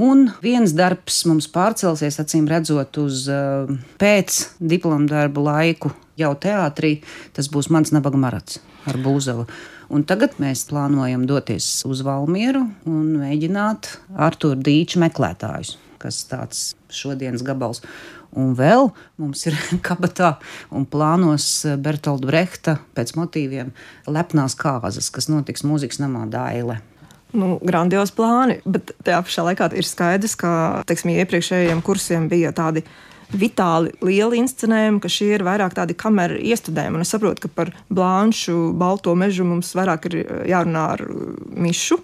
Un 0.00 0.30
viens 0.40 0.72
darbs 0.72 1.18
mums 1.28 1.50
pārcelsies, 1.52 2.16
acīm 2.22 2.46
redzot, 2.48 2.96
uz 3.02 3.26
uh, 3.28 3.68
pēc 4.00 4.38
diplomu 4.56 5.10
darbu 5.10 5.44
laiku 5.44 5.92
jau 6.20 6.32
teātrī. 6.40 6.94
Tas 7.36 7.50
būs 7.52 7.68
mans 7.74 7.92
nabaga 7.92 8.20
marats 8.20 8.62
ar 8.88 8.96
Būzavu. 9.00 9.44
Un 9.92 10.06
tagad 10.08 10.38
mēs 10.40 10.64
plānojam 10.70 11.26
doties 11.28 11.68
uz 11.84 12.00
Valmieru 12.06 12.64
un 12.88 13.04
mēģināt 13.20 13.92
Artur 14.16 14.56
Dīča 14.56 15.02
meklētājus 15.04 15.76
kas 16.00 16.22
tāds 16.30 16.62
šodienas 16.94 17.44
gabals. 17.46 17.82
Un 18.36 18.54
vēl 18.58 18.90
mums 19.20 19.42
ir 19.50 19.56
kabatā 19.86 20.36
un 20.74 20.86
plānos 20.88 21.48
Bertolda 21.82 22.30
Brehta 22.30 22.78
pēc 22.96 23.16
motīviem 23.18 23.74
lepnās 24.10 24.56
kāzas, 24.58 25.10
kas 25.12 25.30
notiks 25.32 25.66
mūzikas 25.66 26.02
namā 26.02 26.26
Daile. 26.30 26.80
Nu, 27.30 27.60
grandiozi 27.62 28.14
plāni, 28.16 28.58
bet 28.66 28.90
tajā 29.06 29.20
pašā 29.22 29.44
laikā 29.46 29.68
ir 29.78 29.86
skaidrs, 29.86 30.34
ka 30.38 30.50
teiksim, 30.90 31.12
iepriekšējiem 31.14 31.82
kursiem 31.86 32.26
bija 32.30 32.50
tādi 32.54 32.82
vitāli 33.30 33.92
lieli 34.02 34.40
inscenējumi, 34.42 34.98
ka 35.02 35.10
šie 35.12 35.28
ir 35.36 35.44
vairāk 35.46 35.76
tādi 35.76 35.94
kameru 35.98 36.40
iestudējumi. 36.42 36.98
Un 36.98 37.06
es 37.06 37.12
saprotu, 37.14 37.44
ka 37.44 37.52
par 37.54 37.70
Blanšu, 37.92 38.72
Balto 38.78 39.14
mežu 39.18 39.46
mums 39.46 39.70
vairāk 39.78 40.10
ir 40.10 40.18
jārunā 40.50 40.84
ar 40.96 41.04
Mišu. 41.54 42.00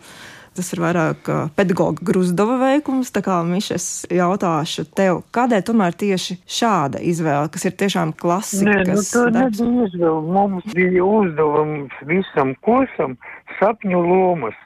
Tas 0.56 0.72
ir 0.72 0.80
vairāk 0.80 1.30
pedagoģa 1.58 2.04
Gruzdova 2.08 2.56
veikums. 2.62 3.12
Tā 3.14 3.22
kā 3.25 3.38
Mišas 3.46 4.06
jautāšu 4.12 4.86
tev, 4.96 5.22
kādēļ 5.36 5.64
tomēr 5.68 5.96
tieši 5.98 6.38
šāda 6.48 7.02
izvēle, 7.04 7.50
kas 7.52 7.68
ir 7.68 7.76
tiešām 7.76 8.14
klasika? 8.16 8.70
Nē, 8.70 8.78
nu 8.88 9.02
tā 9.04 9.26
darbs? 9.34 9.60
nebija 9.60 9.90
izvēle. 9.90 10.22
Mums 10.36 10.70
bija 10.76 11.04
uzdevums 11.04 11.98
visam 12.08 12.54
kursam 12.66 13.18
sapņu 13.58 14.00
lomas. 14.06 14.56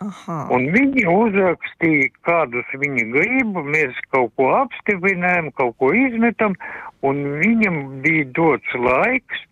Aha. 0.00 0.46
Un 0.56 0.70
viņi 0.72 1.02
uzrakstīja, 1.12 2.08
kādus 2.24 2.68
viņi 2.80 3.02
grib, 3.12 3.58
mēs 3.68 3.98
kaut 4.14 4.32
ko 4.40 4.46
apstiprinājām, 4.62 5.50
kaut 5.58 5.76
ko 5.82 5.90
izmetam, 5.92 6.54
un 7.04 7.20
viņam 7.42 7.76
bija 8.06 8.24
dots 8.38 8.78
laiks 8.80 9.44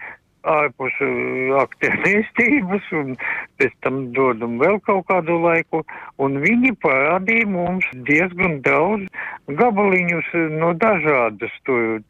ārpus 0.46 0.94
uh, 1.04 1.56
aktivitātes, 1.62 2.90
un 2.96 3.16
pēc 3.58 3.74
tam 3.84 4.00
dodam 4.16 4.58
vēl 4.62 4.78
kaut 4.86 5.06
kādu 5.10 5.38
laiku, 5.42 5.82
un 6.22 6.38
viņi 6.42 6.74
parādīja 6.84 7.48
mums 7.50 7.88
diezgan 8.08 8.60
daudz 8.66 9.08
gabaliņus 9.48 10.30
no 10.60 10.74
dažādas 10.78 11.54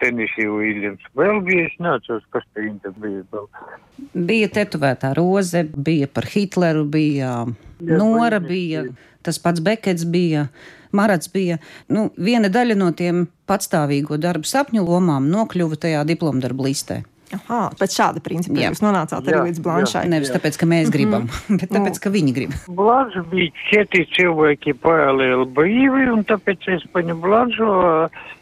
tenisiju 0.02 0.60
īļas. 0.70 1.10
Vēl 1.18 1.40
bija, 1.46 1.68
es 1.70 1.78
neatceros, 1.82 2.26
kas 2.34 2.44
te 2.52 2.66
viņa 2.66 2.94
bija 2.98 3.24
vēl. 3.32 3.48
Bija 4.28 4.50
tetovētā 4.60 5.14
roze, 5.16 5.64
bija 5.64 6.08
par 6.10 6.28
Hitleru, 6.30 6.84
bija 6.84 7.32
Jā, 7.78 7.98
Nora, 7.98 8.40
bija 8.42 8.84
tas 9.22 9.38
pats 9.38 9.62
Bekets, 9.62 10.04
bija. 10.04 10.48
Marats 10.92 11.28
bija 11.28 11.58
nu, 11.92 12.08
viena 12.16 12.48
daļa 12.48 12.74
no 12.78 12.88
tiem 12.96 13.26
patstāvīgo 13.48 14.16
darbu 14.16 14.48
sapņu 14.48 14.86
lomām, 14.86 15.28
nokļuva 15.28 15.76
tajā 15.76 16.04
diplomdarbu 16.08 16.64
listē. 16.64 17.02
Aha, 17.36 17.60
pēc 17.78 17.96
šāda 17.98 18.22
principa 18.24 18.56
jā. 18.60 18.70
jūs 18.72 18.80
nonācāt 18.84 19.26
arī 19.28 19.36
jā, 19.36 19.44
līdz 19.50 19.62
Blanšai. 19.64 20.04
Jā. 20.06 20.12
Nevis 20.14 20.32
tāpēc, 20.32 20.56
ka 20.60 20.68
mēs 20.70 20.92
gribam, 20.94 21.26
mm 21.26 21.36
-hmm. 21.48 21.60
bet 21.60 21.72
tāpēc, 21.76 22.00
ka 22.02 22.12
viņi 22.14 22.34
grib. 22.36 22.54
Blanša 22.80 23.22
bija 23.32 23.50
četri 23.70 24.06
cilvēki 24.16 24.74
paralēli 24.84 25.46
brīvi, 25.58 26.08
un 26.12 26.24
tāpēc 26.24 26.68
es 26.76 26.86
paņemu 26.92 27.20
Blanšu, 27.20 27.70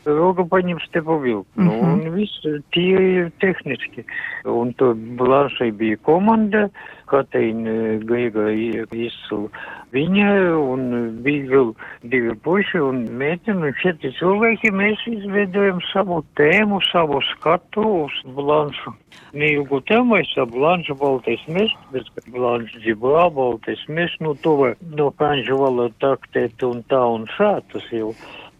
Roga 0.06 0.44
paņem 0.46 0.78
Stepu 0.86 1.18
Vilku. 1.18 1.46
Mm 1.56 1.68
-hmm. 1.68 1.80
nu, 1.82 1.92
un 1.92 2.14
viss 2.14 2.46
tie 2.72 3.30
tehniski. 3.40 4.04
Un 4.44 4.72
to 4.72 4.94
Blanšai 4.94 5.70
bija 5.72 5.96
komanda, 5.96 6.68
Kateina 7.10 7.96
Gaiga 8.06 8.50
izsula 8.52 9.50
viņa, 9.94 10.28
un 10.60 10.86
bija 11.24 11.62
divi 12.10 12.34
puiši 12.44 12.80
un 12.82 13.02
meiteni, 13.20 13.70
un 13.70 13.76
četri 13.80 14.12
cilvēki. 14.18 14.72
Mēs 14.74 15.02
izveidojam 15.10 15.80
savu 15.92 16.22
tēmu, 16.38 16.80
savu 16.90 17.20
skatu 17.32 17.84
uz 18.04 18.16
blanšu. 18.36 18.94
Neilgu 19.36 19.80
tēmu 19.88 20.18
es 20.20 20.32
ap 20.40 20.52
blanšu 20.54 20.96
baltais 21.00 21.42
mežs, 21.52 21.76
bet 21.92 22.08
blanšu 22.32 22.82
dzibā 22.84 23.28
baltais 23.34 23.82
mežs, 23.88 24.16
nu 24.24 24.34
to 24.42 24.56
vai 24.60 24.72
no 24.96 25.10
franču 25.18 25.60
valoda 25.60 25.94
taktēt 26.02 26.64
un 26.66 26.82
tā 26.90 27.02
un 27.16 27.28
šā, 27.36 27.58
tas 27.72 27.86
jau 27.92 28.14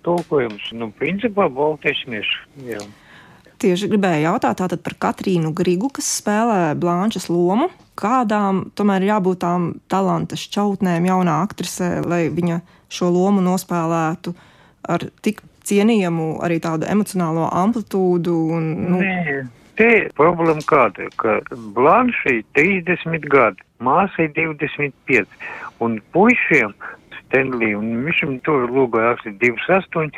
tulkojums, 0.06 0.70
nu 0.78 0.92
principā 1.00 1.48
baltais 1.52 2.04
mežs, 2.10 2.38
jā. 2.68 2.80
Tieši 3.56 3.88
gribēju 3.88 4.26
jautāt 4.26 4.60
par 4.84 4.94
Katrīnu 5.00 5.54
Grigu, 5.56 5.88
kas 5.88 6.10
spēlē 6.20 6.74
Blančas 6.76 7.30
lomu. 7.32 7.70
Kādām 7.96 8.66
tomēr 8.76 9.04
ir 9.04 9.14
jābūt 9.14 9.40
tām 9.40 9.68
talanta 9.88 10.36
šķautnēm, 10.36 11.08
jaunā 11.08 11.40
aktrisē, 11.46 11.90
lai 12.04 12.26
viņa 12.32 12.60
šo 12.92 13.08
lomu 13.12 13.44
nospēlētu 13.44 14.34
ar 14.92 15.06
tik 15.24 15.40
cienījamu 15.66 16.36
arī 16.44 16.58
tādu 16.62 16.88
emocionālo 16.90 17.48
amplitūdu? 17.50 18.34
Un, 18.56 18.68
nu... 18.90 19.00
Nē, 19.00 19.46
te 19.80 19.90
problēma 20.18 20.64
kāda, 20.68 21.08
ka 21.20 21.40
Blanšai 21.76 22.42
30 22.58 23.26
gadi, 23.32 23.64
māsai 23.82 24.28
25, 24.36 25.26
un 25.84 25.98
puišiem 26.14 26.76
Stenlī, 27.26 27.72
un 27.74 28.04
viņam 28.06 28.36
tur 28.46 28.68
lūgā 28.70 29.02
rakstīt 29.08 29.40
28, 29.42 30.12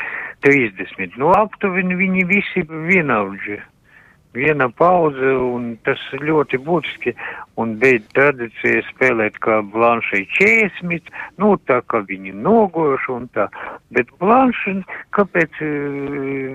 30. 0.45 1.17
Nu, 1.21 1.33
aptuveni 1.33 1.97
viņi 1.97 2.27
visi 2.29 2.65
vienaudži. 2.69 3.63
Viena 4.37 4.69
paudze, 4.69 5.31
un 5.41 5.71
tas 5.87 6.01
ļoti 6.21 6.59
būtiski, 6.61 7.15
un 7.57 7.73
beidz 7.81 8.05
tradīcija 8.13 8.83
spēlēt 8.91 9.39
kā 9.41 9.63
Blanšai 9.73 10.21
Čēsmits, 10.37 11.15
nu, 11.41 11.55
tā 11.71 11.79
kā 11.89 12.03
viņi 12.11 12.35
nogoši 12.37 13.11
un 13.15 13.25
tā. 13.33 13.49
Bet 13.97 14.13
Blanša, 14.21 14.77
kāpēc 15.17 15.57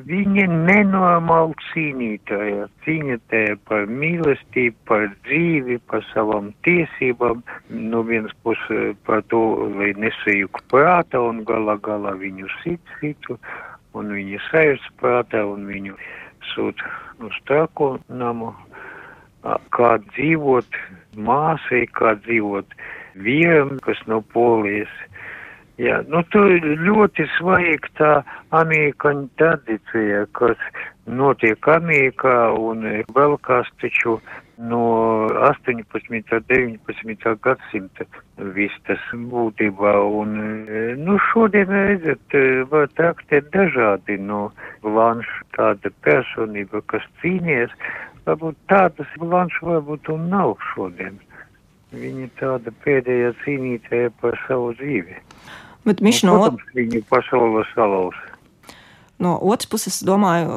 viņa 0.05 0.45
nenormāli 0.53 1.57
cīnītāja, 1.71 2.69
cīnītāja 2.85 3.57
par 3.65 3.89
mīlestību, 3.89 4.77
par 4.89 5.09
dzīvi, 5.25 5.81
par 5.89 6.05
savām 6.13 6.53
tiesībām, 6.67 7.41
no 7.73 8.05
vienas 8.05 8.37
puses 8.45 8.93
par 9.09 9.25
to, 9.33 9.43
lai 9.79 9.95
nesajūk 9.97 10.61
prāta 10.69 11.25
un 11.25 11.41
galā 11.49 11.79
galā 11.81 12.13
viņu 12.21 12.53
sit 12.61 12.97
citu, 12.99 13.39
un 13.97 14.13
viņi 14.13 14.39
sajūs 14.51 14.85
prātā 15.01 15.41
un 15.49 15.65
viņu 15.69 15.97
sūta 16.51 16.91
uz 17.23 17.37
tāko 17.49 17.95
namu, 18.09 18.51
kā 19.75 19.95
dzīvot 20.11 20.77
māsai, 21.15 21.85
kā 21.97 22.15
dzīvot 22.25 22.77
vīram, 23.25 23.77
kas 23.83 23.99
no 24.07 24.21
polijas. 24.33 24.91
Jā, 25.81 26.03
nu 26.05 26.21
tur 26.29 26.51
ļoti 26.85 27.25
svarīga 27.33 27.89
tā 27.97 28.11
amerikāņu 28.53 29.25
tradīcija, 29.41 30.27
kas 30.37 30.59
notiek 31.09 31.67
Amerikā 31.67 32.53
un 32.53 32.85
Balkās 33.15 33.71
taču 33.81 34.19
no 34.57 34.83
18. 35.27 36.11
un 36.11 36.43
19. 36.47 37.35
gadsimta 37.41 38.05
viss 38.55 38.79
tas 38.87 39.01
būtībā. 39.13 39.93
Un, 40.21 40.37
nu, 41.01 41.17
šodien, 41.31 41.69
redzat, 41.69 42.37
var 42.71 42.89
traktēt 42.97 43.51
dažādi 43.53 44.17
no 44.21 44.51
Blanša 44.85 45.43
tāda 45.57 45.93
personība, 46.05 46.83
kas 46.91 47.05
cīnījies. 47.21 47.73
Varbūt 48.27 48.59
tādas 48.71 49.15
Blanša 49.19 49.69
varbūt 49.69 50.11
un 50.13 50.29
nav 50.31 50.55
šodien. 50.73 51.19
Viņa 51.93 52.29
tāda 52.39 52.73
pēdējā 52.85 53.33
cīnītāja 53.43 54.13
par 54.21 54.37
savu 54.47 54.73
dzīvi. 54.79 55.19
Bet 55.85 55.99
viņš 56.01 56.23
nu, 56.25 56.31
no... 56.31 56.45
Protams, 56.45 56.69
viņa 56.77 57.03
pasaule 57.11 57.65
salauza. 57.73 58.32
No 59.23 59.33
otras 59.39 59.69
puses, 59.71 60.01
domāju, 60.03 60.49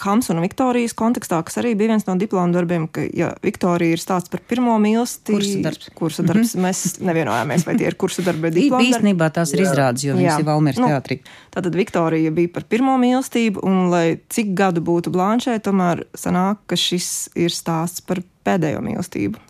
Hams 0.00 0.30
un 0.32 0.40
Viktorijas 0.40 0.94
kontekstā, 0.96 1.40
kas 1.44 1.58
arī 1.60 1.74
bija 1.76 1.92
viens 1.92 2.06
no 2.06 2.14
diplomu 2.20 2.54
darbiem, 2.56 2.86
ka, 2.88 3.04
ja 3.12 3.32
Viktorija 3.44 3.96
ir 3.96 4.00
stāsts 4.00 4.32
par 4.32 4.40
pirmo 4.48 4.76
mīlestību, 4.80 5.36
kursa 5.36 5.62
darbs, 5.66 5.90
kursa 5.98 6.24
darbs 6.24 6.54
mm 6.54 6.60
-hmm. 6.60 6.64
mēs 6.64 7.00
nevienojāmies, 7.04 7.66
vai 7.66 7.76
tie 7.76 7.88
ir 7.90 7.96
kursa 8.00 8.24
darbi 8.24 8.46
vai 8.46 8.50
diplomu 8.50 8.80
darbi. 8.80 8.92
Īstenībā 8.94 9.30
tās 9.30 9.52
ir 9.52 9.64
izrādes, 9.66 10.06
jo 10.06 10.16
viņas 10.16 10.40
ir 10.40 10.46
Valmieras 10.48 10.80
nu, 10.80 10.88
teātrī. 10.88 11.18
Tātad 11.54 11.76
Viktorija 11.76 12.30
bija 12.30 12.48
par 12.54 12.64
pirmo 12.68 12.96
mīlestību, 12.98 13.60
un 13.62 13.90
lai 13.90 14.20
cik 14.28 14.54
gadu 14.54 14.80
būtu 14.80 15.10
Blanšē, 15.10 15.58
tomēr 15.60 16.06
sanāk, 16.14 16.62
ka 16.66 16.76
šis 16.76 17.28
ir 17.34 17.50
stāsts 17.50 18.00
par 18.00 18.22
pēdējo 18.44 18.80
mīlestību. 18.80 19.42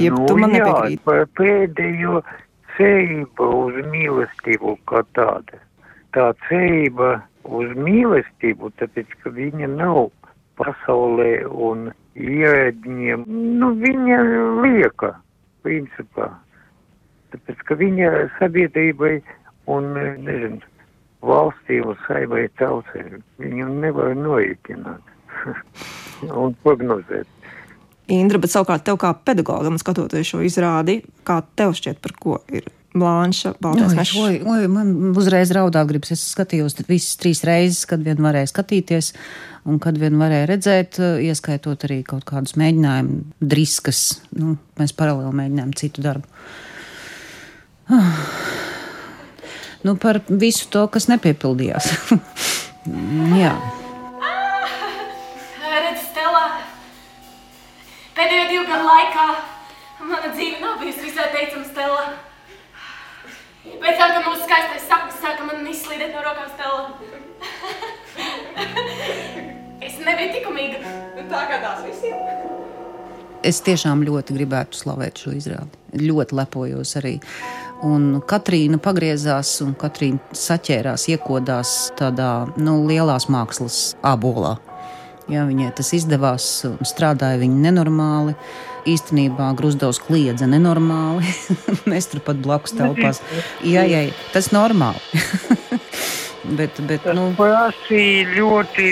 Jeb 0.00 0.16
nu, 0.16 0.26
tu 0.26 0.36
man 0.40 0.50
jā, 0.50 0.64
nepiekrīt. 0.64 1.04
Par 1.04 1.26
pēdējo 1.36 2.22
cerība 2.76 3.48
uz 3.60 3.78
mīlestību 3.92 4.78
kā 4.88 5.04
tāda. 5.16 5.60
Tā 6.14 6.32
cerība 6.48 7.20
uz 7.44 7.74
mīlestību, 7.76 8.70
tāpēc, 8.80 9.10
ka 9.22 9.32
viņa 9.34 9.68
nav 9.74 10.08
pasaulē 10.58 11.44
un 11.48 11.90
ierēģiem, 12.14 13.24
nu, 13.60 13.70
viņa 13.80 14.20
lieka, 14.64 15.14
principā. 15.66 16.30
Tāpēc, 17.34 17.64
ka 17.66 17.76
viņa 17.80 18.12
sabiedrībai 18.38 19.16
un, 19.72 19.90
nezinu, 20.22 20.60
valstī 21.24 21.80
un 21.82 21.98
saimai 22.06 22.46
tautai, 22.60 23.04
viņu 23.42 23.68
nevar 23.80 24.14
noiekināt 24.18 25.44
un 26.44 26.54
prognozēt. 26.62 27.28
Indra, 28.12 28.38
bet 28.38 28.52
savukārt 28.52 28.84
tev 28.84 28.98
kā 29.00 29.14
pedagogam 29.16 29.78
skatoties 29.80 30.28
šo 30.28 30.42
izrādi, 30.44 31.00
kā 31.24 31.40
tev 31.56 31.72
šķiet, 31.76 32.02
par 32.04 32.12
ko 32.20 32.40
ir 32.52 32.68
Blanša, 32.94 33.56
Baltais 33.58 33.94
mežs. 33.98 34.14
Oi, 34.22 34.36
oi, 34.46 34.66
man 34.70 34.92
uzreiz 35.18 35.50
raudāt 35.54 35.88
gribas. 35.90 36.12
Es 36.14 36.22
skatījos 36.30 36.76
visas 36.86 37.18
trīs 37.18 37.42
reizes, 37.46 37.82
kad 37.90 38.04
vien 38.06 38.20
varēju 38.22 38.52
skatīties, 38.52 39.10
un 39.66 39.80
kad 39.82 39.98
vien 39.98 40.14
varēju 40.20 40.46
redzēt, 40.52 41.00
ieskaitot 41.26 41.88
arī 41.88 42.04
kaut 42.06 42.22
kādus 42.28 42.54
mēģinājumus, 42.60 43.32
driskas. 43.42 44.02
Nu, 44.38 44.54
mēs 44.78 44.94
paralēli 44.94 45.34
mēģinājām 45.40 45.72
citu 45.80 46.04
darbu. 46.06 46.44
Ah. 47.90 48.20
Nu, 49.84 49.98
par 50.00 50.16
visu 50.24 50.70
to, 50.72 50.86
kas 50.88 51.10
nepiepildījās. 51.10 51.90
Jā. 53.42 53.50
Redz, 55.60 56.06
Stela, 56.06 56.44
pēdējo 58.16 58.46
divu 58.48 58.64
gadu 58.70 58.86
laikā 58.88 59.26
mana 60.08 60.30
dzīve 60.32 60.62
nav 60.62 60.78
bijusi 60.80 61.10
visai 61.10 61.28
teicama, 61.34 61.68
Stela. 61.68 62.06
Pēc 63.84 63.98
tam, 64.00 64.14
kad 64.16 64.24
mūsu 64.24 64.46
skaistais 64.46 64.86
sapnis 64.88 65.16
sāka 65.20 65.44
man 65.44 65.66
izslīdēt 65.68 66.14
no 66.16 66.22
rokām 66.24 66.48
stela. 66.54 66.88
es 69.84 69.98
nebiju 70.00 70.30
tikumīga. 70.38 70.80
Nu, 71.18 71.26
tā 71.28 71.42
kā 71.50 71.60
tās 71.60 71.82
visiem. 71.84 72.16
Es 73.44 73.60
tiešām 73.60 74.06
ļoti 74.08 74.38
gribētu 74.38 74.80
slavēt 74.80 75.20
šo 75.20 75.34
izrādi. 75.36 75.82
Ļoti 76.00 76.38
lepojos 76.38 76.94
arī. 76.96 77.18
Un 77.84 78.22
Katrīna 78.24 78.80
pagriezās, 78.80 79.58
un 79.60 79.74
Katrīna 79.76 80.32
saķērās, 80.32 81.04
iekodās 81.12 81.74
tādā 82.00 82.30
nu, 82.56 82.78
lielās 82.88 83.28
mākslas 83.28 83.82
abolā. 84.00 84.54
Ja, 85.32 85.46
viņai 85.48 85.70
tas 85.76 85.88
izdevās, 85.96 86.46
strādāja 86.84 87.40
viņa 87.40 87.62
nenormāli. 87.68 88.34
Īstenībā 88.84 89.46
Grusdovs 89.56 90.02
kliedza 90.04 90.44
nenormāli. 90.50 91.24
Mēs 91.90 92.10
tur 92.12 92.20
pat 92.26 92.42
blakus 92.44 92.76
telpās. 92.76 93.22
Jā, 93.64 93.86
jā, 93.88 94.02
tas 94.34 94.50
ir 94.50 94.58
normāli. 94.58 95.00
bet, 96.58 96.80
bet, 96.84 97.00
Tas 97.06 97.16
nu, 97.16 97.30
prasīja 97.38 98.26
ļoti 98.34 98.90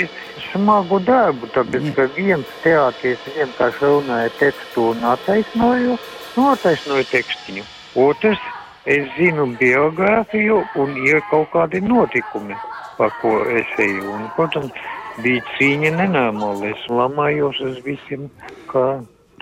smagu 0.49 1.03
darbu, 1.05 1.51
tāpēc, 1.53 1.91
Jā. 1.91 1.95
ka 1.99 2.09
viens 2.17 2.57
teātris 2.65 3.29
vienkārši 3.37 3.85
runāja 3.85 4.33
tekstu 4.41 4.89
un 4.95 5.05
attaisnoju, 5.13 5.99
nu, 6.39 6.49
attaisnoju 6.55 7.09
tekstiņu. 7.13 7.69
Otrs, 8.01 8.41
es 8.89 9.09
zinu 9.19 9.51
biogrāfiju 9.61 10.63
un 10.81 10.97
ir 11.05 11.21
kaut 11.31 11.53
kādi 11.53 11.85
notikumi, 11.85 12.57
par 12.97 13.13
ko 13.21 13.37
es 13.53 13.69
eju. 13.77 14.09
Un, 14.17 14.27
protams, 14.37 14.73
bija 15.21 15.43
cīņa 15.57 15.93
nenormāli. 15.99 16.73
Es 16.73 16.87
lamājos 16.91 17.61
uz 17.65 17.81
visiem 17.85 18.29
kā 18.71 18.87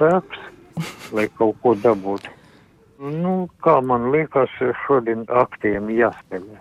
traks, 0.01 0.43
lai 1.15 1.29
kaut 1.39 1.61
ko 1.63 1.77
dabūtu. 1.79 2.37
Nu, 3.01 3.49
kā 3.65 3.79
man 3.81 4.11
liekas, 4.13 4.53
šodien 4.85 5.25
aktiem 5.43 5.89
jāspēlē. 5.95 6.59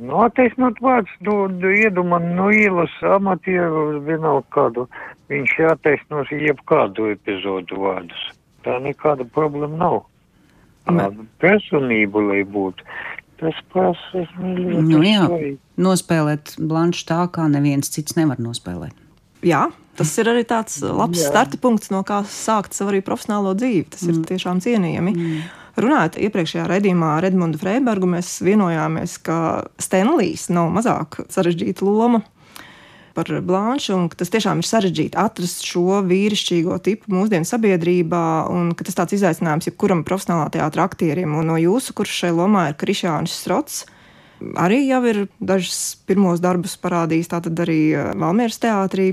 Nu, 0.00 0.22
attaisnot 0.24 0.78
vārds, 0.80 1.10
dod 1.26 1.64
iedu 1.68 2.04
man 2.06 2.30
no 2.36 2.48
ielas 2.54 2.92
amatieru 3.04 4.00
vienalga 4.06 4.46
kādu. 4.54 4.86
Viņš 5.32 5.56
attaisnos 5.72 6.30
jebkādu 6.32 7.10
epizodu 7.12 7.80
vārdus. 7.82 8.22
Tā 8.64 8.78
nekāda 8.84 9.26
problēma 9.34 9.78
nav. 9.82 9.98
Personība, 11.42 12.22
lai 12.30 12.42
būtu, 12.48 12.86
tas 13.42 13.60
prasa 13.72 14.24
ļoti 14.24 14.82
nu, 14.88 15.02
jā, 15.04 15.26
svarīgi. 15.26 15.56
nospēlēt 15.82 16.56
blanšu 16.58 17.06
tā, 17.10 17.20
kā 17.34 17.46
neviens 17.50 17.90
cits 17.92 18.16
nevar 18.18 18.40
nospēlēt. 18.42 18.94
Jā, 19.42 19.66
tas 19.98 20.12
ir 20.22 20.30
arī 20.30 20.44
tāds 20.48 20.78
labs 20.86 21.20
Jā. 21.20 21.32
starta 21.32 21.58
punkts, 21.60 21.90
no 21.92 22.04
kā 22.06 22.22
sākt 22.28 22.76
savu 22.78 22.94
arī 22.94 23.02
profesionālo 23.04 23.56
dzīvi. 23.58 23.88
Tas 23.92 24.06
ir 24.06 24.22
tiešām 24.28 24.62
cienījami. 24.62 25.16
Runājot 25.82 26.18
iepriekšējā 26.20 26.66
raidījumā 26.68 27.14
ar 27.16 27.26
Edmundu 27.30 27.58
Freibergu, 27.58 28.08
mēs 28.14 28.34
vienojāmies, 28.44 29.16
ka 29.24 29.36
Stenlijs 29.80 30.50
nav 30.52 30.68
mazāk 30.74 31.22
sarežģīta 31.32 31.86
loma 31.88 32.20
par 33.14 33.28
Blanšu, 33.44 33.94
un 33.96 34.08
tas 34.08 34.30
tiešām 34.32 34.62
ir 34.62 34.68
sarežģīti 34.68 35.18
atrast 35.20 35.66
šo 35.68 36.00
vīrišķīgo 36.08 36.78
tipu 36.84 37.12
mūsdienu 37.12 37.48
sabiedrībā, 37.48 38.24
un 38.52 38.72
tas 38.78 38.98
tāds 38.98 39.16
izaicinājums 39.18 39.68
jebkuram 39.70 40.04
profesionālā 40.08 40.50
teātra 40.54 40.86
aktierim. 40.88 41.36
Un 41.38 41.52
no 41.52 41.58
jūsu, 41.60 41.96
kurš 41.98 42.22
šai 42.24 42.32
lomā 42.36 42.68
ir 42.70 42.78
Krišānis 42.80 43.34
Strots, 43.42 43.82
arī 44.58 44.84
jau 44.88 45.02
ir 45.08 45.24
dažus 45.40 45.96
pirmos 46.08 46.42
darbus 46.42 46.78
parādījis, 46.80 47.32
tātad 47.32 47.64
arī 47.64 47.80
eh, 47.92 48.12
Valmieras 48.18 48.60
teātrī. 48.62 49.12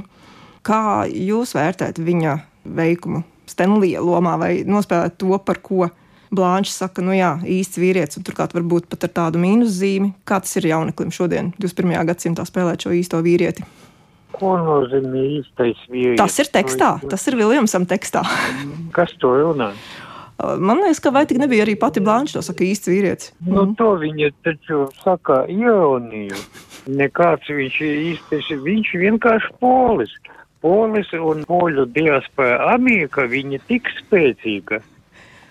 Kā 0.66 1.08
jūs 1.08 1.56
vērtējat 1.56 2.02
viņa 2.04 2.40
veikumu 2.80 3.24
Stenlija 3.50 4.04
lomā 4.06 4.36
vai 4.38 4.52
nospēlēt 4.68 5.18
to, 5.22 5.34
par 5.42 5.62
ko 5.64 5.90
Blāņš 6.30 6.70
saka, 6.76 7.02
nu 7.02 7.16
jā, 7.18 7.32
īsts 7.42 7.80
vīrietis, 7.82 8.20
un 8.20 8.26
turklāt 8.28 8.54
varbūt 8.54 8.86
pat 8.92 9.08
ar 9.08 9.14
tādu 9.16 9.42
mīnuszīmi, 9.42 10.12
kā 10.30 10.38
tas 10.44 10.60
ir 10.60 10.68
jauneklim 10.70 11.10
šodien, 11.16 11.50
21. 11.58 11.96
gadsimtā 12.12 12.46
spēlēt 12.46 12.86
šo 12.86 12.94
īsto 12.94 13.22
vīrieti? 13.26 13.66
Ko 14.40 14.56
nozīmē 14.64 15.24
īstais 15.40 15.80
vīrietis? 15.92 16.20
Tas 16.22 16.38
ir 16.40 16.52
tekstā, 16.54 16.92
tas 17.12 17.28
ir 17.28 17.36
Viljamsam 17.40 17.88
tekstā. 17.90 18.24
Kas 18.98 19.12
to 19.20 19.34
runā? 19.36 19.74
Man 20.40 20.80
liekas, 20.80 21.02
ka 21.04 21.12
vai 21.12 21.26
tik 21.28 21.42
nebija 21.42 21.66
arī 21.66 21.74
pati 21.76 22.00
Blāņš, 22.00 22.38
to 22.38 22.42
saka 22.46 22.64
īsts 22.64 22.88
vīrietis. 22.88 23.34
Nu, 23.44 23.66
to 23.76 23.92
viņa 24.00 24.30
taču 24.48 24.86
saka 25.04 25.42
ironiju. 25.52 26.38
Nekāds 26.88 27.50
viņš 27.52 27.80
īstais, 27.84 28.48
viņš 28.64 28.94
vienkārši 29.02 29.52
polis. 29.60 30.14
Polis 30.64 31.12
un 31.16 31.44
poļu 31.48 31.86
diaspora 31.92 32.72
Amerika, 32.72 33.28
viņa 33.28 33.60
tik 33.68 33.92
spēcīga. 33.98 34.80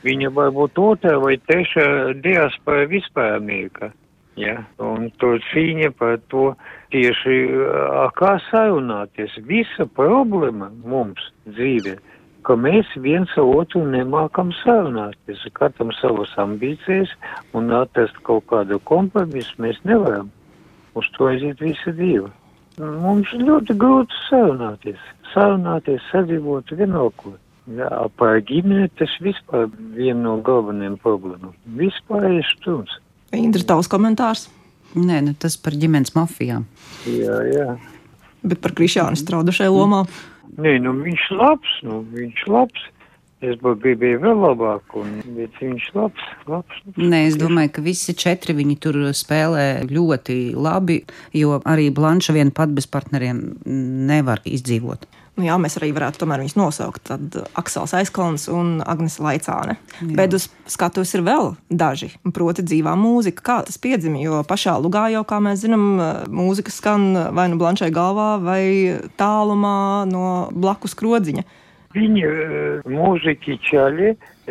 Viņa 0.09 0.33
varbūt 0.33 0.81
otrā 0.81 1.19
vai 1.21 1.37
trešā 1.37 2.17
diaspora 2.25 2.89
vispār 2.89 3.37
Amerikā. 3.37 3.93
Ja? 4.39 4.63
Un 4.83 5.09
to 5.21 5.35
cīņa 5.51 5.91
par 5.99 6.19
to 6.33 6.53
tieši 6.95 7.37
kā 8.19 8.37
sarunāties. 8.49 9.35
Visa 9.49 9.87
problēma 9.99 10.71
mums 10.85 11.31
dzīvē, 11.49 11.97
ka 12.47 12.57
mēs 12.57 12.91
viens 13.05 13.33
ar 13.41 13.49
otru 13.63 13.85
nemākam 13.89 14.53
sarunāties. 14.63 15.45
Katram 15.59 15.93
savas 15.99 16.35
ambīcijas 16.41 17.15
un 17.59 17.73
atrast 17.75 18.21
kaut 18.29 18.47
kādu 18.53 18.81
kompromisu 18.89 19.65
mēs 19.65 19.81
nevaram. 19.89 20.31
Uz 20.99 21.09
to 21.17 21.29
aiziet 21.31 21.61
visa 21.63 21.93
dzīve. 21.95 22.31
Mums 22.79 23.35
ļoti 23.35 23.75
grūti 23.75 24.23
sarunāties. 24.29 25.03
Sarunāties, 25.33 26.05
sadzīvot 26.13 26.73
vienalga. 26.79 27.35
Jā, 27.77 27.91
par 28.17 28.39
ģimeni 28.49 28.89
tas 28.97 29.13
vispār 29.21 29.67
viena 29.93 30.23
no 30.23 30.37
galvenajām 30.47 30.97
problēmām. 31.03 31.53
Vispār 31.77 32.31
ir 32.39 32.47
stums. 32.55 32.95
Indra, 33.37 33.65
tavs 33.75 33.91
komentārs, 33.93 34.47
Nē, 34.97 35.21
nu, 35.21 35.35
tas 35.37 35.59
par 35.61 35.77
ģimenes 35.77 36.15
mafijām. 36.17 36.65
Jā, 37.09 37.41
jā. 37.53 37.73
bet 38.43 38.61
par 38.65 38.73
Krišānu 38.77 39.19
straudu 39.21 39.53
šai 39.53 39.69
lomā. 39.73 40.07
Nē, 40.57 40.79
nu 40.81 40.95
viņš 41.03 41.27
labs, 41.37 41.75
nu 41.85 42.01
viņš 42.15 42.47
labs. 42.49 42.87
Es 43.39 43.55
būtu 43.63 43.79
gribēju 43.85 44.19
vēl 44.25 44.41
labāk, 44.43 44.97
un, 44.99 45.11
bet 45.37 45.61
viņš 45.63 45.85
labs, 45.95 46.25
labs. 46.51 46.81
Nē, 46.97 47.21
es 47.29 47.37
domāju, 47.39 47.71
ka 47.77 47.85
visi 47.85 48.17
četri 48.19 48.57
viņi 48.59 48.75
tur 48.83 48.99
spēlē 49.15 49.85
ļoti 49.87 50.57
labi, 50.59 50.97
jo 51.39 51.61
arī 51.63 51.93
Blanša 51.95 52.35
vien 52.35 52.51
pat 52.51 52.73
bez 52.75 52.89
partneriem 52.91 53.45
nevar 54.09 54.43
izdzīvot. 54.43 55.07
Nu, 55.39 55.45
jā, 55.47 55.55
mēs 55.63 55.77
arī 55.79 55.93
varētu 55.95 56.27
viņus 56.27 56.57
nosaukt. 56.59 57.05
Tad 57.07 57.37
Aksels 57.59 57.95
Aizkalns 57.95 58.49
un 58.51 58.81
Agnese 58.83 59.23
Laicāne. 59.23 59.77
Jā. 60.01 60.11
Bet 60.19 60.35
uz 60.35 60.49
skatuves 60.67 61.15
ir 61.15 61.23
vēl 61.23 61.53
daži, 61.71 62.11
proti, 62.35 62.65
dzīvā 62.67 62.97
mūzika. 62.99 63.45
Kā 63.47 63.59
tas 63.69 63.79
piedzima? 63.79 64.19
Jo 64.19 64.43
pašā 64.49 64.75
lugā 64.83 65.07
jau, 65.15 65.23
kā 65.29 65.39
mēs 65.45 65.63
zinām, 65.63 65.87
mūzika 66.27 66.75
skan 66.75 67.13
vai 67.39 67.47
nu 67.53 67.61
blanšai 67.61 67.93
galvā, 67.95 68.33
vai 68.43 68.63
tālumā 69.21 69.79
no 70.11 70.27
blakus 70.51 70.99
krodziņa. 70.99 71.47
Viņi 71.97 72.25
eh, 72.29 72.89
mūziķi 72.93 73.55
čaļi, 73.65 74.09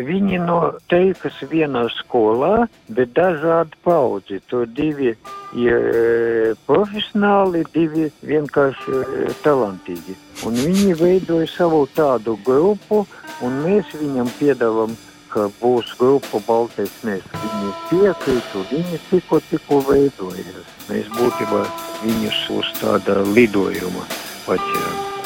viņi 0.08 0.40
no 0.42 0.58
teikas 0.90 1.38
vienā 1.52 1.84
skolā, 1.94 2.66
bet 2.90 3.12
dažādi 3.18 3.78
paudzi. 3.86 4.40
Tur 4.50 4.66
divi 4.66 5.12
ir 5.54 5.76
eh, 5.78 6.56
profesionāli, 6.66 7.62
divi 7.76 8.08
vienkārši 8.26 9.02
eh, 9.04 9.36
talantīgi. 9.46 10.18
Un 10.50 10.58
viņi 10.58 10.96
veidoja 10.98 11.50
savu 11.52 11.84
tādu 11.94 12.40
grupu, 12.48 13.04
un 13.46 13.60
mēs 13.66 13.94
viņam 14.02 14.32
piedāvām, 14.40 14.96
ka 15.30 15.46
būs 15.60 15.92
grupa 16.00 16.42
Baltais 16.48 16.96
Mēs. 17.06 17.28
Viņi 17.44 17.76
piekrīt, 17.92 18.56
un 18.58 18.66
viņi 18.72 19.02
tikko, 19.12 19.42
tikko 19.52 19.84
veidojas. 19.92 20.74
Mēs 20.90 21.14
būtībā 21.20 21.62
viņus 22.02 22.42
uz 22.58 22.74
tāda 22.82 23.22
lidojuma 23.36 24.08
paķēram. 24.48 25.17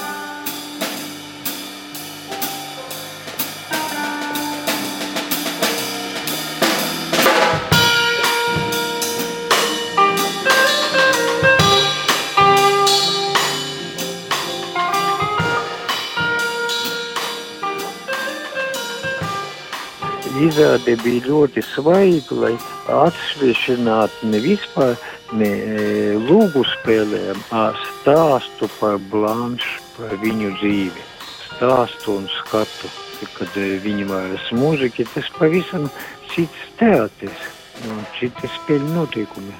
Izrāde 20.51 20.97
bija 20.99 21.29
ļoti 21.29 21.61
svaiga, 21.63 22.35
lai 22.35 22.55
atšķirinātu 22.91 24.27
ne 24.33 24.39
vispār 24.43 24.97
ne 25.39 25.47
e, 25.47 25.85
lūgu 26.19 26.65
spēlēm, 26.73 27.39
bet 27.47 27.79
stāstu 28.01 28.67
par 28.75 28.97
Blanšu, 29.13 29.79
par 29.95 30.17
viņu 30.19 30.51
dzīvi. 30.57 31.05
Stāstu 31.53 32.17
un 32.17 32.27
skatu, 32.33 32.91
kad 33.37 33.55
e, 33.55 33.77
viņi 33.85 34.09
vairs 34.11 34.51
mūziķi, 34.59 35.07
tas 35.13 35.31
pavisam 35.37 35.87
cits 36.33 36.67
teātris 36.81 37.47
un 37.87 38.03
citi 38.19 38.51
spēļu 38.59 38.91
notiekumi. 38.97 39.55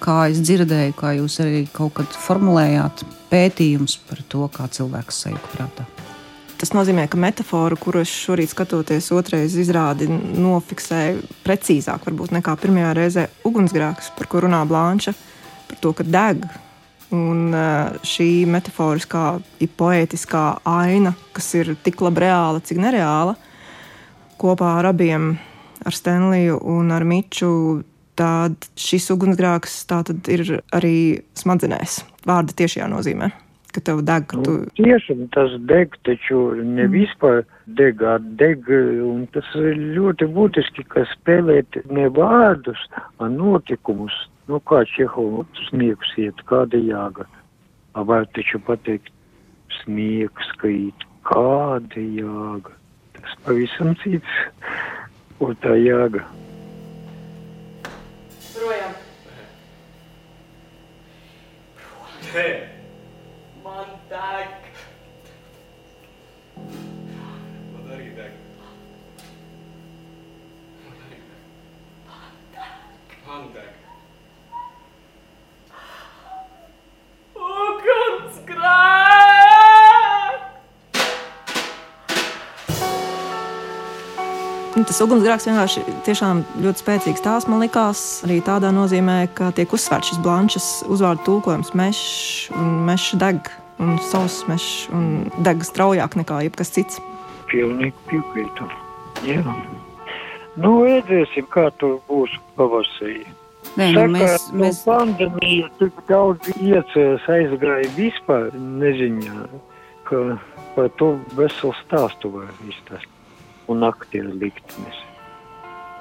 Kā 0.00 0.22
es 0.32 0.40
dzirdēju, 0.40 0.96
kā 0.96 1.18
jūs 1.18 1.36
arī 1.44 1.66
kaut 1.74 1.98
kad 2.00 2.16
formulējāt 2.28 3.04
pētījumus 3.28 4.00
par 4.08 4.24
to, 4.32 4.48
kā 4.56 4.72
cilvēks 4.72 5.26
sajūta 5.26 5.58
prātā. 5.58 5.90
Tas 6.60 6.74
nozīmē, 6.76 7.06
ka 7.08 7.16
metafora, 7.16 7.76
kuru 7.80 8.02
es 8.02 8.10
šorīt 8.12 8.50
skatoties 8.52 9.06
otrreiz 9.16 9.54
izrādi, 9.56 10.04
nofiksēju 10.12 11.22
precīzāk 11.40 12.04
varbūt 12.04 12.34
nekā 12.36 12.52
pirmajā 12.60 12.90
reizē 12.98 13.24
ugunsgrēks, 13.48 14.10
par 14.18 14.28
ko 14.28 14.42
runā 14.44 14.60
Blanša, 14.68 15.14
par 15.70 15.80
to, 15.80 15.94
ka 15.96 16.04
deg. 16.04 16.44
Un 17.16 17.56
eh, 17.56 17.96
šī 18.04 18.28
metaforiskā, 18.52 19.24
poētiskā 19.80 20.44
aina, 20.68 21.14
kas 21.32 21.48
ir 21.56 21.72
tik 21.80 22.04
labi 22.04 22.26
reāla, 22.26 22.60
cik 22.60 22.84
nereāla, 22.84 23.38
kopā 24.38 24.76
ar 24.82 24.92
abiem 24.92 25.32
ar 25.80 25.96
Stenliju 25.96 26.60
un 26.76 26.92
ar 26.92 27.08
Miču, 27.08 27.54
tad 28.20 28.68
šis 28.76 29.08
ugunsgrēks 29.16 29.86
tātad 29.88 30.28
ir 30.28 30.58
arī 30.76 30.96
smadzenēs, 31.40 32.02
vārda 32.28 32.60
tiešajā 32.60 32.92
nozīmē 32.92 33.32
ka 33.74 33.82
tev 33.88 34.02
deg. 34.06 34.34
Nu, 34.36 34.44
Tu... 34.46 34.54
Tieši 34.78 35.16
tas 35.34 35.54
deg, 35.70 35.94
taču 36.06 36.40
ne 36.76 36.86
vispār 36.90 37.42
degā 37.80 38.18
deg, 38.40 38.66
un 39.06 39.26
tas 39.34 39.46
ir 39.58 39.78
ļoti 39.98 40.30
būtiski, 40.34 40.86
ka 40.92 41.04
spēlēt 41.14 41.80
ne 41.90 42.08
vārdus, 42.16 42.82
a 43.18 43.28
notikumus, 43.30 44.16
nu 44.50 44.62
kā 44.66 44.82
Čehovu 44.94 45.46
sniegs 45.68 46.16
iet, 46.18 46.42
kāda 46.50 46.80
jāga. 46.82 47.28
Var 47.94 48.26
taču 48.36 48.60
pateikt, 48.66 49.10
sniegs, 49.80 50.52
ka 50.60 50.70
it 50.70 51.06
kāda 51.26 52.04
jāga. 52.16 52.74
Tas 53.16 53.34
pavisam 53.44 53.94
cits, 54.02 54.36
ko 55.38 55.52
tā 55.62 55.76
jāga. 55.80 56.24
Tas 84.90 84.98
ugunsgrēks 85.04 85.46
vienkārši 85.46 85.82
tiešām 86.06 86.42
ļoti 86.64 86.82
spēcīgs. 86.82 87.22
Tās 87.22 87.46
man 87.46 87.62
likās 87.62 88.00
arī 88.26 88.40
tādā 88.42 88.72
nozīmē, 88.74 89.22
ka 89.38 89.52
tiek 89.54 89.70
uzsvērts 89.70 90.10
šis 90.10 90.22
blanšas 90.24 90.66
uzvārdu 90.90 91.22
tulkojums 91.28 91.70
mežs 91.78 92.48
un 92.58 92.80
mežs 92.88 93.14
deg. 93.20 93.52
Un 93.80 93.94
savs 94.10 94.42
mežs 94.50 94.88
un 94.92 95.30
deg 95.46 95.62
straujāk 95.64 96.18
nekā 96.18 96.42
jebkas 96.48 96.74
cits. 96.74 96.98
Pilnīgi 97.52 97.94
piekrītu. 98.10 98.66
Jā. 99.28 99.44
Nu, 100.58 100.80
redzēsim, 100.82 101.46
kā 101.54 101.68
tur 101.78 102.00
būs 102.10 102.34
pavasarī. 102.58 103.22
Nē, 103.78 103.92
nu, 103.94 104.08
mēs, 104.10 104.48
nu, 104.50 104.64
mēs, 104.64 104.82
pandēmija 104.88 105.70
tik 105.78 106.02
daudz 106.10 106.50
iecēs 106.58 107.30
aizgāja 107.30 107.94
vispār 107.94 108.50
neziņā, 108.58 109.46
ka 110.10 110.26
par 110.74 110.90
to 110.98 111.14
veselu 111.38 111.72
stāstu 111.84 112.34
var 112.34 112.50
izstāstīt. 112.66 113.19
Un 113.70 113.86
aktieru 113.86 114.34
liktenis. 114.34 114.98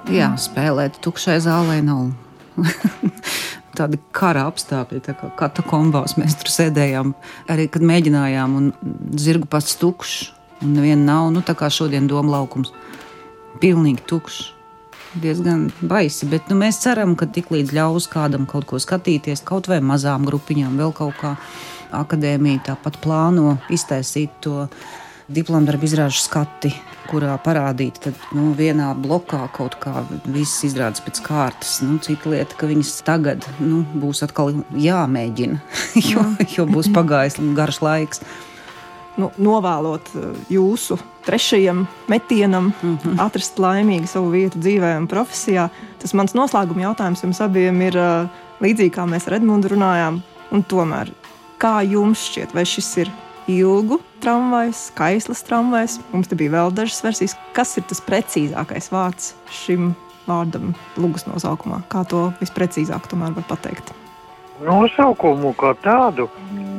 jā, 0.09 0.31
spēlēt 0.41 0.97
tukšai 1.03 1.37
zālē 1.43 1.79
nav. 1.85 2.09
Tādi 3.77 3.99
kara 4.15 4.47
apstākļi, 4.49 4.99
tā 5.05 5.13
kā 5.15 5.29
katakombās 5.39 6.17
mēs 6.19 6.35
tur 6.41 6.51
sēdējām. 6.51 7.13
Arī 7.51 7.69
kad 7.71 7.85
mēģinājām, 7.85 8.55
un 8.57 8.71
zirgu 9.21 9.47
pats 9.47 9.77
tukšs, 9.79 10.15
un 10.65 10.73
neviena 10.75 11.05
nav. 11.13 11.29
Nu, 11.35 11.43
tā 11.45 11.55
kā 11.55 11.69
šodien 11.71 12.09
doma 12.09 12.39
laukums. 12.39 12.73
Pilnīgi 13.61 14.03
tukšs. 14.09 14.47
Diezgan 15.19 15.69
baisi, 15.81 16.27
bet 16.29 16.51
nu, 16.51 16.57
mēs 16.59 16.83
ceram, 16.83 17.15
ka 17.17 17.25
tiklīdz 17.33 17.71
ļaus 17.73 18.05
kādam 18.11 18.43
kaut 18.49 18.67
ko 18.69 18.77
skatīties, 18.77 19.41
kaut 19.41 19.65
vai 19.71 19.79
mazām 19.81 20.27
grupiņām, 20.29 20.75
vēl 20.77 20.93
kaut 20.93 21.15
kā 21.17 21.31
akadēmija 21.97 22.67
tāpat 22.67 22.99
plāno 23.01 23.55
iztaisīt 23.73 24.35
to 24.45 24.67
diplomu 25.29 25.69
darbu 25.69 25.85
izrāžu 25.85 26.23
skati, 26.23 26.71
kurā 27.09 27.35
parādīt, 27.41 28.01
tad 28.03 28.17
nu, 28.35 28.51
vienā 28.57 28.89
blokā 28.97 29.43
kaut 29.53 29.77
kā 29.81 30.03
viss 30.25 30.63
izrādās 30.65 31.03
pēc 31.05 31.21
kārtas. 31.25 31.79
Nu, 31.85 31.97
cita 32.03 32.31
lieta, 32.33 32.57
ka 32.57 32.69
viņas 32.69 32.91
tagad 33.07 33.45
nu, 33.61 33.83
būs 34.01 34.23
atkal 34.25 34.53
jāmēģina, 34.77 35.61
jo, 36.11 36.25
jo 36.57 36.67
būs 36.69 36.91
pagājis 36.95 37.39
garš 37.57 37.81
laiks. 37.85 38.23
Nu, 39.19 39.31
novēlot 39.35 40.11
uh, 40.15 40.27
jūsu 40.53 40.95
trešajam 41.25 41.83
metienam, 42.07 42.71
mm 42.71 42.97
-hmm. 42.97 43.19
atrast 43.19 43.59
laimīgu 43.59 44.07
savu 44.07 44.29
vietu 44.31 44.59
dzīvē 44.59 44.95
un 44.97 45.07
profesijā. 45.07 45.69
Tas 45.99 46.13
mans 46.13 46.33
noslēguma 46.33 46.87
jautājums 46.87 47.23
jums 47.23 47.41
abiem 47.41 47.81
ir 47.81 47.97
uh, 47.97 48.29
līdzīgi 48.61 48.95
kā 48.95 49.05
mēs 49.05 49.27
ar 49.27 49.33
Edmundu 49.33 49.75
runājām. 49.75 50.21
Un 50.51 50.63
tomēr, 50.63 51.11
kā 51.59 51.81
jums 51.85 52.23
šķiet, 52.29 52.53
vai 52.53 52.65
šis 52.65 52.97
ir 52.97 53.11
ilgu 53.49 53.99
tramvajs, 54.23 54.89
kaislas 54.97 55.41
tramvajs? 55.47 55.99
Mums 56.13 56.29
te 56.29 56.37
bija 56.39 56.53
vēl 56.57 56.75
dažas 56.75 57.01
versijas. 57.05 57.35
Kas 57.57 57.75
ir 57.79 57.87
tas 57.89 58.03
precīzākais 58.05 58.91
vārds 58.93 59.33
šim 59.61 59.93
vārdam, 60.29 60.75
lugas 60.99 61.25
nosaukumā? 61.29 61.81
Kā 61.91 62.03
to 62.09 62.29
visprecīzāk 62.43 63.09
tomēr 63.09 63.33
var 63.37 63.47
pateikt? 63.49 63.93
Nosaukumu 64.65 65.53
kā 65.57 65.71
tādu, 65.79 66.27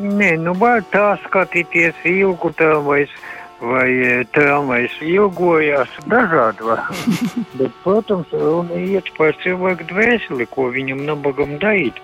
nē, 0.04 0.34
nu 0.42 0.52
var 0.60 0.84
tā 0.92 1.14
skatīties 1.24 2.02
ilgu 2.04 2.52
tramvajs 2.58 3.14
vai 3.60 3.88
e, 4.04 4.12
tramvajs 4.36 5.00
ilgojās 5.04 5.96
dažādi 6.08 6.68
var. 6.68 6.84
Bet, 7.58 7.72
protams, 7.84 8.30
runa 8.32 8.76
iet 8.76 9.10
par 9.16 9.36
cilvēku 9.44 9.88
dvēseli, 9.90 10.48
ko 10.52 10.68
viņam 10.76 11.04
nabagam 11.08 11.56
darīt, 11.62 12.00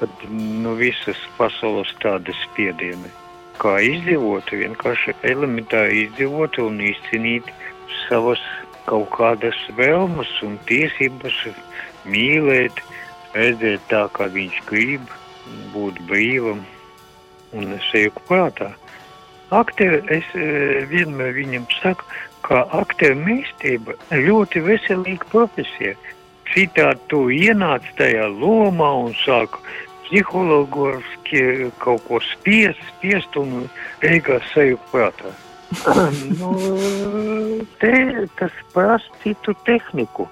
kad 0.00 0.28
nu 0.28 0.76
visas 0.80 1.20
pasaules 1.36 1.92
tādas 2.02 2.36
spiedieni. 2.48 3.12
Kā 3.58 3.74
izdzīvot, 3.82 4.52
vienkārši 4.54 5.16
elementāri 5.26 6.04
izdzīvot 6.06 6.60
un 6.62 6.78
izcīnīt 6.84 7.48
savas 8.04 8.42
kaut 8.88 9.10
kādas 9.16 9.58
vēlmes 9.78 10.30
un 10.46 10.56
tiesības, 10.68 11.40
mīlēt, 12.08 12.78
redzēt 13.34 13.84
tā, 13.90 14.06
kā 14.14 14.28
viņš 14.32 14.60
grib, 14.68 15.10
būt 15.74 15.98
brīvam 16.08 16.62
un 17.56 17.74
seju 17.90 18.14
prātā. 18.28 18.70
Aktieri, 19.54 20.02
es 20.12 20.28
e, 20.36 20.84
vienmēr 20.90 21.32
viņam 21.36 21.66
saku, 21.78 22.04
ka 22.44 22.64
aktieru 22.76 23.38
ir 23.64 24.24
ļoti 24.28 24.62
veselīga 24.64 25.28
profesija. 25.32 25.94
Citādi 26.48 27.00
tu 27.12 27.26
ienāc 27.32 27.84
tajā 27.96 28.28
lomā 28.32 28.88
un 29.04 29.12
sāk 29.24 29.58
psihologiski 30.08 31.70
kaut 31.78 32.02
ko 32.08 32.18
spiest, 32.32 32.80
spiest 32.96 33.36
un 33.36 33.68
beigās 34.02 34.42
sajūt 34.54 34.88
prātā. 34.92 35.32
nu, 36.38 36.52
te, 37.80 37.92
tas 38.38 38.54
prasa 38.72 39.04
citu 39.22 39.52
tehniku, 39.68 40.24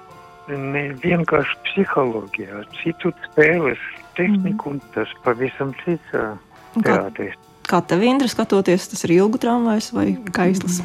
ne 0.48 0.86
vienkārši 1.02 1.58
psiholoģijā, 1.68 2.62
citu 2.80 3.12
spēles 3.26 3.82
tehniku, 4.16 4.72
un 4.76 4.80
tas 4.94 5.12
pavisam 5.26 5.74
cits 5.84 6.16
ā, 6.16 6.30
Un 6.76 6.82
kā- 6.84 6.96
teātris. 6.96 7.36
Kā 7.66 7.80
tev, 7.82 8.04
Indra, 8.06 8.28
skatoties, 8.30 8.86
tas 8.92 9.02
ir 9.06 9.16
ilgu 9.16 9.40
tramvajs 9.42 9.90
vai 9.96 10.12
kaislas? 10.34 10.80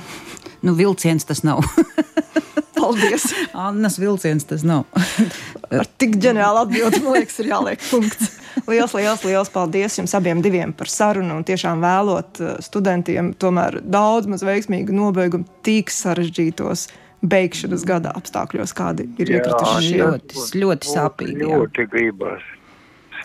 Nu, 0.65 0.73
vilciens 0.77 1.25
tas 1.29 1.43
nav. 1.45 1.61
Paldies! 2.81 3.27
Annas 3.53 3.99
vilciens 4.01 4.47
tas 4.49 4.63
nav. 4.65 4.87
Ar 5.81 5.89
tik 6.01 6.17
ģeniālu 6.21 6.63
atbildi, 6.65 7.01
man 7.05 7.19
liekas, 7.19 7.37
ir 7.43 7.51
jāliek 7.51 7.83
punkts. 7.91 8.37
Liels, 8.67 8.95
liels, 8.97 9.21
liels 9.23 9.51
paldies 9.53 9.95
jums 9.99 10.13
abiem 10.17 10.41
diviem 10.43 10.73
par 10.75 10.89
sarunu 10.91 11.37
un 11.39 11.45
tiešām 11.47 11.83
vēlot 11.85 12.41
eh, 12.41 12.57
studentiem 12.65 13.31
tomēr 13.39 13.79
daudz 13.85 14.27
maz 14.31 14.43
veiksmīgu 14.43 14.95
nobeigumu 14.95 15.47
tik 15.65 15.93
sarežģītos 15.93 16.89
beigšanas 17.21 17.85
gada 17.87 18.11
apstākļos, 18.17 18.73
kādi 18.75 19.05
ir 19.21 19.35
iekrituši 19.37 19.85
šie. 19.85 20.01
ļoti, 20.01 20.45
ļoti 20.63 20.89
sāpīgi. 20.89 21.37
jā. 21.45 21.61
Ļoti 21.61 21.87
gribas. 21.93 22.49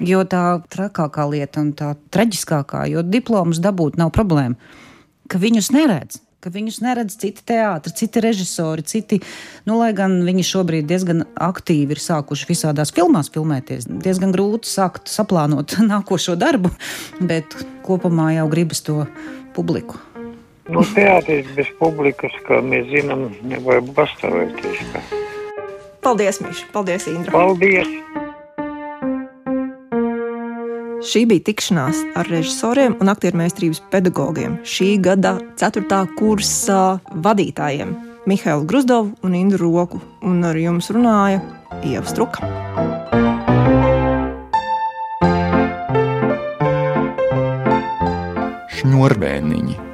Jo 0.05 0.27
tā 0.29 0.61
trakākā 0.73 1.25
lieta 1.31 1.63
un 1.65 1.73
tā 1.77 1.95
traģiskākā, 2.13 2.85
jo 2.93 3.03
diplomus 3.07 3.61
dabūt 3.65 3.97
nav 4.01 4.13
problēma, 4.17 4.57
ka 5.31 5.41
viņus 5.41 5.73
neredz. 5.73 6.21
Ka 6.45 6.53
viņus 6.53 6.79
neredz 6.85 7.17
citi 7.19 7.43
teātri, 7.49 7.91
citi 7.97 8.21
režisori, 8.23 8.85
citi. 8.87 9.19
Nu, 9.67 9.79
lai 9.81 9.91
gan 9.97 10.21
viņi 10.27 10.45
šobrīd 10.47 10.87
diezgan 10.87 11.25
aktīvi 11.43 11.97
ir 11.97 12.03
sākuši 12.03 12.47
visādās 12.51 12.93
filmās 12.95 13.33
filmēties, 13.35 13.89
diezgan 14.05 14.35
grūti 14.37 14.71
sākt 14.71 15.11
saplānot 15.11 15.79
nākošo 15.91 16.37
darbu, 16.39 16.71
bet 17.25 17.57
kopumā 17.89 18.35
jau 18.37 18.47
gribas 18.53 18.85
to 18.87 19.07
publiku. 19.57 19.99
Nu, 20.67 20.83
teātris 20.93 21.47
bez 21.57 21.71
publikas, 21.81 22.35
kā 22.47 22.59
mēs 22.63 22.91
zinām, 22.91 23.29
nevar 23.47 23.83
pastāvēties. 23.97 24.83
Paldies, 26.03 26.43
Miša! 26.43 26.71
Paldies, 26.75 27.07
Indra! 27.11 27.35
Paldies! 27.35 28.26
Šī 31.05 31.27
bija 31.29 31.45
tikšanās 31.45 31.99
ar 32.17 32.29
režisoriem 32.33 32.95
un 33.03 33.11
aktiermeistrības 33.13 33.83
pedagogiem 33.93 34.57
šī 34.65 34.95
gada 35.05 35.35
4. 35.61 35.85
kursa 36.17 36.99
vadītājiem 37.13 37.93
Mihālu 38.27 38.65
Grusdovu 38.65 39.13
un 39.27 39.37
Indru 39.37 39.69
Roku. 39.75 40.01
Un 40.25 40.41
ar 40.49 40.57
jums 40.57 40.89
runāja 40.95 41.43
Ieva 41.85 42.07
Struka. 42.09 42.49
Šņurbēniņi. 48.77 49.86